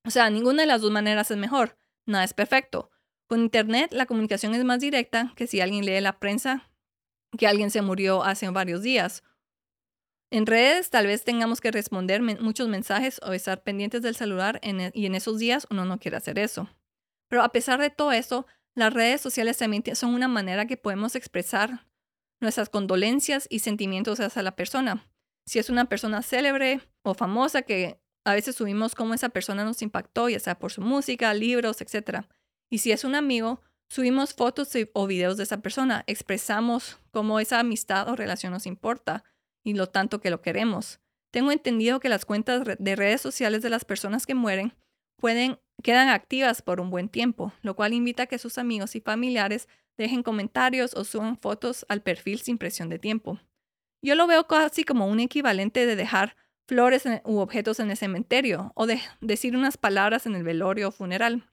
O 0.04 0.10
sea, 0.10 0.30
ninguna 0.30 0.62
de 0.62 0.66
las 0.66 0.80
dos 0.80 0.90
maneras 0.90 1.30
es 1.30 1.36
mejor. 1.36 1.76
Nada 2.06 2.24
es 2.24 2.34
perfecto. 2.34 2.90
Con 3.28 3.40
Internet 3.40 3.92
la 3.92 4.06
comunicación 4.06 4.54
es 4.54 4.64
más 4.64 4.80
directa 4.80 5.32
que 5.36 5.46
si 5.46 5.60
alguien 5.60 5.86
lee 5.86 6.00
la 6.00 6.18
prensa 6.18 6.68
que 7.38 7.46
alguien 7.46 7.70
se 7.70 7.82
murió 7.82 8.22
hace 8.24 8.48
varios 8.50 8.82
días. 8.82 9.22
En 10.30 10.46
redes 10.46 10.90
tal 10.90 11.06
vez 11.06 11.24
tengamos 11.24 11.60
que 11.60 11.70
responder 11.70 12.22
muchos 12.22 12.68
mensajes 12.68 13.20
o 13.22 13.32
estar 13.32 13.62
pendientes 13.62 14.02
del 14.02 14.16
celular 14.16 14.60
e 14.62 14.90
y 14.94 15.06
en 15.06 15.14
esos 15.14 15.38
días 15.38 15.66
uno 15.70 15.84
no 15.84 15.98
quiere 15.98 16.16
hacer 16.16 16.38
eso. 16.38 16.68
Pero 17.28 17.42
a 17.42 17.50
pesar 17.50 17.80
de 17.80 17.90
todo 17.90 18.12
eso, 18.12 18.46
las 18.74 18.92
redes 18.92 19.20
sociales 19.20 19.58
también 19.58 19.82
son 19.94 20.14
una 20.14 20.28
manera 20.28 20.66
que 20.66 20.76
podemos 20.76 21.14
expresar 21.16 21.86
nuestras 22.42 22.68
condolencias 22.68 23.46
y 23.48 23.60
sentimientos 23.60 24.20
hacia 24.20 24.42
la 24.42 24.56
persona. 24.56 25.06
Si 25.46 25.58
es 25.58 25.70
una 25.70 25.86
persona 25.86 26.22
célebre 26.22 26.80
o 27.02 27.14
famosa 27.14 27.62
que 27.62 28.00
a 28.24 28.34
veces 28.34 28.56
subimos 28.56 28.94
cómo 28.94 29.14
esa 29.14 29.30
persona 29.30 29.64
nos 29.64 29.82
impactó, 29.82 30.28
ya 30.28 30.38
sea 30.38 30.58
por 30.58 30.70
su 30.70 30.80
música, 30.80 31.32
libros, 31.34 31.80
etc. 31.80 32.26
Y 32.70 32.78
si 32.78 32.92
es 32.92 33.04
un 33.04 33.14
amigo, 33.14 33.60
subimos 33.88 34.34
fotos 34.34 34.70
o 34.92 35.06
videos 35.06 35.36
de 35.36 35.42
esa 35.42 35.60
persona, 35.60 36.04
expresamos 36.06 36.98
cómo 37.10 37.40
esa 37.40 37.58
amistad 37.58 38.08
o 38.08 38.16
relación 38.16 38.52
nos 38.52 38.66
importa 38.66 39.24
y 39.64 39.74
lo 39.74 39.88
tanto 39.88 40.20
que 40.20 40.30
lo 40.30 40.40
queremos. 40.42 41.00
Tengo 41.32 41.50
entendido 41.50 41.98
que 41.98 42.08
las 42.08 42.24
cuentas 42.24 42.62
de 42.78 42.96
redes 42.96 43.20
sociales 43.20 43.62
de 43.62 43.70
las 43.70 43.84
personas 43.84 44.26
que 44.26 44.34
mueren 44.34 44.74
pueden 45.16 45.58
quedan 45.82 46.08
activas 46.08 46.62
por 46.62 46.80
un 46.80 46.90
buen 46.90 47.08
tiempo, 47.08 47.52
lo 47.62 47.76
cual 47.76 47.92
invita 47.92 48.24
a 48.24 48.26
que 48.26 48.38
sus 48.38 48.58
amigos 48.58 48.96
y 48.96 49.00
familiares 49.00 49.68
dejen 49.98 50.22
comentarios 50.22 50.94
o 50.94 51.04
suban 51.04 51.36
fotos 51.36 51.84
al 51.88 52.02
perfil 52.02 52.40
sin 52.40 52.58
presión 52.58 52.88
de 52.88 52.98
tiempo. 52.98 53.38
Yo 54.02 54.14
lo 54.14 54.26
veo 54.26 54.46
casi 54.46 54.84
como 54.84 55.06
un 55.06 55.20
equivalente 55.20 55.86
de 55.86 55.96
dejar 55.96 56.36
flores 56.66 57.04
u 57.24 57.38
objetos 57.38 57.80
en 57.80 57.90
el 57.90 57.96
cementerio 57.96 58.72
o 58.74 58.86
de 58.86 59.00
decir 59.20 59.56
unas 59.56 59.76
palabras 59.76 60.26
en 60.26 60.34
el 60.34 60.42
velorio 60.42 60.88
o 60.88 60.92
funeral. 60.92 61.50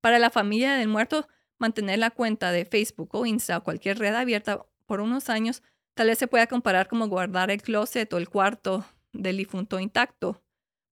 Para 0.00 0.18
la 0.18 0.30
familia 0.30 0.74
del 0.74 0.88
muerto, 0.88 1.28
mantener 1.58 1.98
la 1.98 2.10
cuenta 2.10 2.52
de 2.52 2.64
Facebook 2.64 3.10
o 3.12 3.26
Insta 3.26 3.58
o 3.58 3.62
cualquier 3.62 3.98
red 3.98 4.14
abierta 4.14 4.64
por 4.86 5.00
unos 5.00 5.28
años 5.28 5.62
tal 5.94 6.08
vez 6.08 6.18
se 6.18 6.26
pueda 6.26 6.46
comparar 6.46 6.88
como 6.88 7.08
guardar 7.08 7.50
el 7.50 7.62
closet 7.62 8.12
o 8.12 8.18
el 8.18 8.28
cuarto 8.28 8.84
del 9.12 9.36
difunto 9.36 9.78
intacto. 9.78 10.42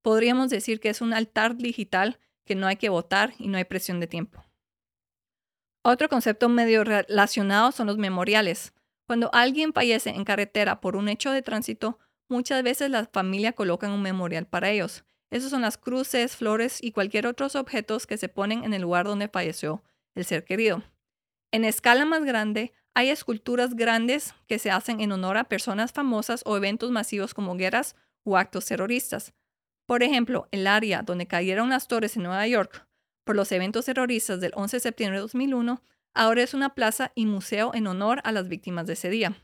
Podríamos 0.00 0.50
decir 0.50 0.80
que 0.80 0.88
es 0.88 1.00
un 1.00 1.12
altar 1.12 1.56
digital 1.56 2.18
que 2.44 2.54
no 2.54 2.66
hay 2.66 2.76
que 2.76 2.88
votar 2.88 3.34
y 3.38 3.48
no 3.48 3.58
hay 3.58 3.64
presión 3.64 4.00
de 4.00 4.06
tiempo. 4.06 4.44
Otro 5.84 6.08
concepto 6.08 6.48
medio 6.48 6.84
relacionado 6.84 7.72
son 7.72 7.88
los 7.88 7.98
memoriales. 7.98 8.72
Cuando 9.06 9.30
alguien 9.32 9.72
fallece 9.72 10.10
en 10.10 10.24
carretera 10.24 10.80
por 10.80 10.96
un 10.96 11.08
hecho 11.08 11.32
de 11.32 11.42
tránsito, 11.42 11.98
muchas 12.28 12.62
veces 12.62 12.90
la 12.90 13.06
familia 13.06 13.52
coloca 13.52 13.92
un 13.92 14.00
memorial 14.00 14.46
para 14.46 14.70
ellos. 14.70 15.04
Esos 15.30 15.50
son 15.50 15.62
las 15.62 15.78
cruces, 15.78 16.36
flores 16.36 16.78
y 16.82 16.92
cualquier 16.92 17.26
otros 17.26 17.56
objetos 17.56 18.06
que 18.06 18.16
se 18.16 18.28
ponen 18.28 18.64
en 18.64 18.74
el 18.74 18.82
lugar 18.82 19.06
donde 19.06 19.28
falleció 19.28 19.82
el 20.14 20.24
ser 20.24 20.44
querido. 20.44 20.82
En 21.50 21.64
escala 21.64 22.04
más 22.04 22.24
grande, 22.24 22.72
hay 22.94 23.08
esculturas 23.08 23.74
grandes 23.74 24.34
que 24.46 24.58
se 24.58 24.70
hacen 24.70 25.00
en 25.00 25.12
honor 25.12 25.36
a 25.36 25.44
personas 25.44 25.92
famosas 25.92 26.42
o 26.44 26.56
eventos 26.56 26.90
masivos 26.90 27.34
como 27.34 27.56
guerras 27.56 27.96
o 28.24 28.36
actos 28.36 28.66
terroristas. 28.66 29.32
Por 29.92 30.02
ejemplo, 30.02 30.48
el 30.52 30.66
área 30.66 31.02
donde 31.02 31.26
cayeron 31.26 31.68
las 31.68 31.86
torres 31.86 32.16
en 32.16 32.22
Nueva 32.22 32.46
York 32.46 32.88
por 33.24 33.36
los 33.36 33.52
eventos 33.52 33.84
terroristas 33.84 34.40
del 34.40 34.52
11 34.54 34.76
de 34.76 34.80
septiembre 34.80 35.18
de 35.18 35.20
2001 35.20 35.82
ahora 36.14 36.42
es 36.42 36.54
una 36.54 36.74
plaza 36.74 37.12
y 37.14 37.26
museo 37.26 37.72
en 37.74 37.86
honor 37.86 38.22
a 38.24 38.32
las 38.32 38.48
víctimas 38.48 38.86
de 38.86 38.94
ese 38.94 39.10
día. 39.10 39.36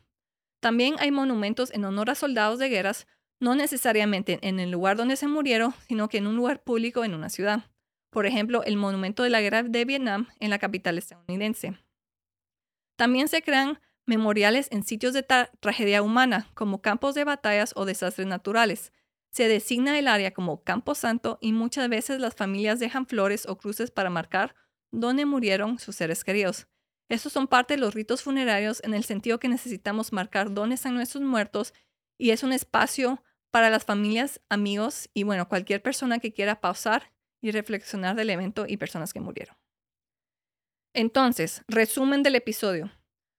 También 0.60 0.94
hay 1.00 1.10
monumentos 1.10 1.70
en 1.74 1.84
honor 1.84 2.08
a 2.08 2.14
soldados 2.14 2.58
de 2.58 2.70
guerras, 2.70 3.06
no 3.40 3.56
necesariamente 3.56 4.38
en 4.40 4.58
el 4.58 4.70
lugar 4.70 4.96
donde 4.96 5.16
se 5.16 5.28
murieron, 5.28 5.74
sino 5.86 6.08
que 6.08 6.16
en 6.16 6.26
un 6.26 6.36
lugar 6.36 6.62
público 6.62 7.04
en 7.04 7.12
una 7.12 7.28
ciudad. 7.28 7.64
Por 8.08 8.24
ejemplo, 8.24 8.64
el 8.64 8.78
monumento 8.78 9.24
de 9.24 9.28
la 9.28 9.42
guerra 9.42 9.64
de 9.64 9.84
Vietnam 9.84 10.28
en 10.40 10.48
la 10.48 10.58
capital 10.58 10.96
estadounidense. 10.96 11.76
También 12.96 13.28
se 13.28 13.42
crean 13.42 13.80
memoriales 14.06 14.68
en 14.70 14.82
sitios 14.82 15.12
de 15.12 15.26
tragedia 15.60 16.00
humana, 16.00 16.48
como 16.54 16.80
campos 16.80 17.14
de 17.14 17.24
batallas 17.24 17.74
o 17.76 17.84
desastres 17.84 18.26
naturales. 18.26 18.94
Se 19.38 19.46
designa 19.46 19.96
el 19.96 20.08
área 20.08 20.32
como 20.32 20.64
Campo 20.64 20.96
Santo 20.96 21.38
y 21.40 21.52
muchas 21.52 21.88
veces 21.88 22.18
las 22.18 22.34
familias 22.34 22.80
dejan 22.80 23.06
flores 23.06 23.46
o 23.46 23.56
cruces 23.56 23.92
para 23.92 24.10
marcar 24.10 24.56
dónde 24.90 25.26
murieron 25.26 25.78
sus 25.78 25.94
seres 25.94 26.24
queridos. 26.24 26.66
Estos 27.08 27.34
son 27.34 27.46
parte 27.46 27.74
de 27.74 27.80
los 27.80 27.94
ritos 27.94 28.20
funerarios 28.20 28.82
en 28.82 28.94
el 28.94 29.04
sentido 29.04 29.38
que 29.38 29.46
necesitamos 29.46 30.12
marcar 30.12 30.52
dónde 30.52 30.74
están 30.74 30.94
nuestros 30.94 31.22
muertos 31.22 31.72
y 32.18 32.30
es 32.30 32.42
un 32.42 32.52
espacio 32.52 33.22
para 33.52 33.70
las 33.70 33.84
familias, 33.84 34.40
amigos 34.48 35.08
y 35.14 35.22
bueno, 35.22 35.48
cualquier 35.48 35.82
persona 35.82 36.18
que 36.18 36.32
quiera 36.32 36.60
pausar 36.60 37.12
y 37.40 37.52
reflexionar 37.52 38.16
del 38.16 38.30
evento 38.30 38.64
y 38.66 38.76
personas 38.76 39.12
que 39.12 39.20
murieron. 39.20 39.56
Entonces, 40.94 41.62
resumen 41.68 42.24
del 42.24 42.34
episodio. 42.34 42.90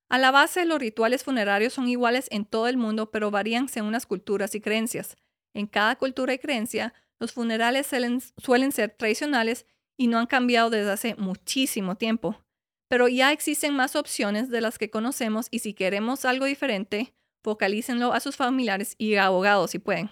A 0.07 0.17
la 0.17 0.31
base, 0.31 0.63
los 0.63 0.79
rituales 0.79 1.25
funerarios 1.25 1.73
son 1.73 1.89
iguales 1.89 2.29
en 2.31 2.45
todo 2.45 2.69
el 2.69 2.77
mundo, 2.77 3.11
pero 3.11 3.31
varían 3.31 3.67
según 3.67 3.91
las 3.91 4.05
culturas 4.05 4.55
y 4.55 4.61
creencias. 4.61 5.17
En 5.53 5.67
cada 5.67 5.95
cultura 5.95 6.33
y 6.33 6.39
creencia, 6.39 6.93
los 7.19 7.33
funerales 7.33 7.87
suelen, 7.87 8.71
ser 8.71 8.95
tradicionales 8.97 9.65
y 9.97 10.07
no 10.07 10.19
han 10.19 10.27
cambiado 10.27 10.69
desde 10.69 10.91
hace 10.91 11.15
muchísimo 11.15 11.95
tiempo. 11.95 12.41
Pero 12.87 13.07
ya 13.07 13.31
existen 13.31 13.75
más 13.75 13.95
opciones 13.95 14.49
de 14.49 14.61
las 14.61 14.77
que 14.77 14.89
conocemos 14.89 15.47
y 15.51 15.59
si 15.59 15.73
queremos 15.73 16.25
algo 16.25 16.45
diferente, 16.45 17.13
focalícenlo 17.43 18.13
a 18.13 18.19
sus 18.19 18.35
familiares 18.35 18.95
y 18.97 19.15
abogados 19.15 19.71
si 19.71 19.79
pueden. 19.79 20.09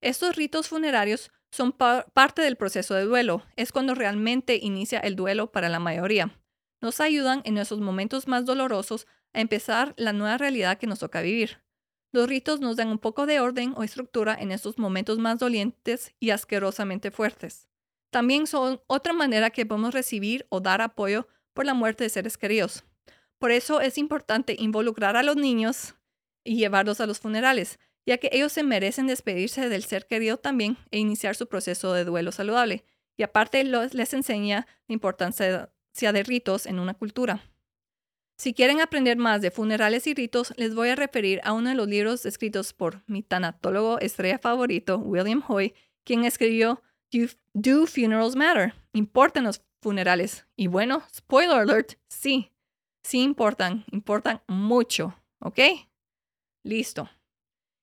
Estos 0.00 0.34
ritos 0.36 0.68
funerarios 0.68 1.30
son 1.52 1.72
parte 1.72 2.42
del 2.42 2.56
proceso 2.56 2.94
de 2.94 3.04
duelo. 3.04 3.44
Es 3.56 3.72
cuando 3.72 3.94
realmente 3.94 4.56
inicia 4.56 4.98
el 4.98 5.14
duelo 5.14 5.52
para 5.52 5.68
la 5.68 5.78
mayoría. 5.78 6.40
Nos 6.80 7.00
ayudan 7.00 7.42
en 7.44 7.54
nuestros 7.54 7.80
momentos 7.80 8.26
más 8.26 8.44
dolorosos 8.44 9.06
a 9.32 9.40
empezar 9.40 9.94
la 9.96 10.12
nueva 10.12 10.38
realidad 10.38 10.78
que 10.78 10.86
nos 10.86 10.98
toca 10.98 11.20
vivir. 11.20 11.62
Los 12.12 12.28
ritos 12.28 12.60
nos 12.60 12.76
dan 12.76 12.88
un 12.88 12.98
poco 12.98 13.24
de 13.24 13.40
orden 13.40 13.72
o 13.76 13.82
estructura 13.82 14.36
en 14.38 14.52
estos 14.52 14.78
momentos 14.78 15.18
más 15.18 15.38
dolientes 15.38 16.14
y 16.20 16.30
asquerosamente 16.30 17.10
fuertes. 17.10 17.68
También 18.10 18.46
son 18.46 18.82
otra 18.86 19.14
manera 19.14 19.48
que 19.48 19.64
podemos 19.64 19.94
recibir 19.94 20.46
o 20.50 20.60
dar 20.60 20.82
apoyo 20.82 21.26
por 21.54 21.64
la 21.64 21.72
muerte 21.72 22.04
de 22.04 22.10
seres 22.10 22.36
queridos. 22.36 22.84
Por 23.38 23.50
eso 23.50 23.80
es 23.80 23.96
importante 23.96 24.54
involucrar 24.58 25.16
a 25.16 25.22
los 25.22 25.36
niños 25.36 25.94
y 26.44 26.56
llevarlos 26.56 27.00
a 27.00 27.06
los 27.06 27.18
funerales, 27.18 27.78
ya 28.04 28.18
que 28.18 28.28
ellos 28.32 28.52
se 28.52 28.62
merecen 28.62 29.06
despedirse 29.06 29.70
del 29.70 29.84
ser 29.84 30.06
querido 30.06 30.36
también 30.36 30.76
e 30.90 30.98
iniciar 30.98 31.34
su 31.34 31.46
proceso 31.46 31.94
de 31.94 32.04
duelo 32.04 32.30
saludable. 32.30 32.84
Y 33.16 33.22
aparte 33.22 33.64
les 33.64 34.12
enseña 34.12 34.66
la 34.86 34.92
importancia 34.92 35.70
de 36.12 36.22
ritos 36.22 36.66
en 36.66 36.78
una 36.78 36.94
cultura. 36.94 37.42
Si 38.42 38.54
quieren 38.54 38.80
aprender 38.80 39.18
más 39.18 39.40
de 39.40 39.52
funerales 39.52 40.08
y 40.08 40.14
ritos, 40.14 40.52
les 40.56 40.74
voy 40.74 40.88
a 40.88 40.96
referir 40.96 41.40
a 41.44 41.52
uno 41.52 41.68
de 41.68 41.76
los 41.76 41.86
libros 41.86 42.26
escritos 42.26 42.72
por 42.72 43.04
mi 43.06 43.22
tanatólogo 43.22 44.00
estrella 44.00 44.36
favorito, 44.36 44.98
William 44.98 45.44
Hoy, 45.46 45.74
quien 46.02 46.24
escribió 46.24 46.82
Do 47.54 47.86
Funerals 47.86 48.34
Matter? 48.34 48.74
¿Importan 48.94 49.44
los 49.44 49.62
funerales? 49.80 50.44
Y 50.56 50.66
bueno, 50.66 51.04
spoiler 51.14 51.56
alert, 51.56 51.92
sí, 52.08 52.50
sí 53.04 53.22
importan, 53.22 53.84
importan 53.92 54.42
mucho, 54.48 55.14
¿ok? 55.38 55.60
Listo. 56.64 57.08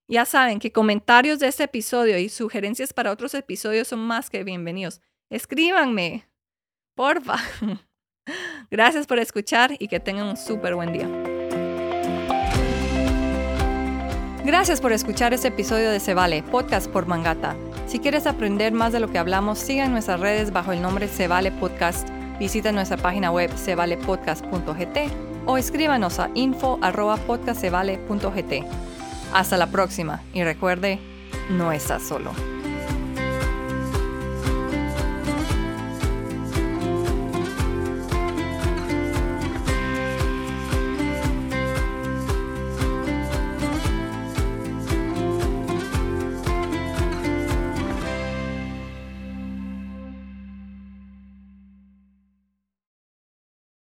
Ya 0.08 0.26
saben 0.26 0.58
que 0.58 0.72
comentarios 0.72 1.38
de 1.38 1.46
este 1.46 1.64
episodio 1.64 2.18
y 2.18 2.28
sugerencias 2.28 2.92
para 2.92 3.12
otros 3.12 3.32
episodios 3.32 3.88
son 3.88 4.00
más 4.00 4.28
que 4.28 4.44
bienvenidos. 4.44 5.00
Escríbanme, 5.30 6.28
porfa. 6.94 7.38
Gracias 8.70 9.06
por 9.06 9.18
escuchar 9.18 9.74
y 9.78 9.88
que 9.88 10.00
tengan 10.00 10.28
un 10.28 10.36
súper 10.36 10.74
buen 10.74 10.92
día. 10.92 11.08
Gracias 14.44 14.80
por 14.80 14.92
escuchar 14.92 15.34
este 15.34 15.48
episodio 15.48 15.90
de 15.90 16.00
Se 16.00 16.14
Vale, 16.14 16.42
podcast 16.42 16.90
por 16.90 17.06
Mangata. 17.06 17.54
Si 17.86 17.98
quieres 17.98 18.26
aprender 18.26 18.72
más 18.72 18.92
de 18.92 19.00
lo 19.00 19.10
que 19.10 19.18
hablamos, 19.18 19.58
siga 19.58 19.84
en 19.84 19.92
nuestras 19.92 20.18
redes 20.18 20.50
bajo 20.52 20.72
el 20.72 20.80
nombre 20.80 21.08
Se 21.08 21.28
Vale 21.28 21.52
Podcast, 21.52 22.08
visita 22.38 22.72
nuestra 22.72 22.96
página 22.96 23.30
web 23.30 23.50
sevalepodcast.gt 23.54 24.98
o 25.46 25.58
escríbanos 25.58 26.18
a 26.18 26.30
info.podcastsevale.gt. 26.34 28.64
Hasta 29.32 29.56
la 29.56 29.68
próxima 29.68 30.22
y 30.32 30.42
recuerde, 30.42 30.98
no 31.50 31.70
estás 31.70 32.02
solo. 32.02 32.59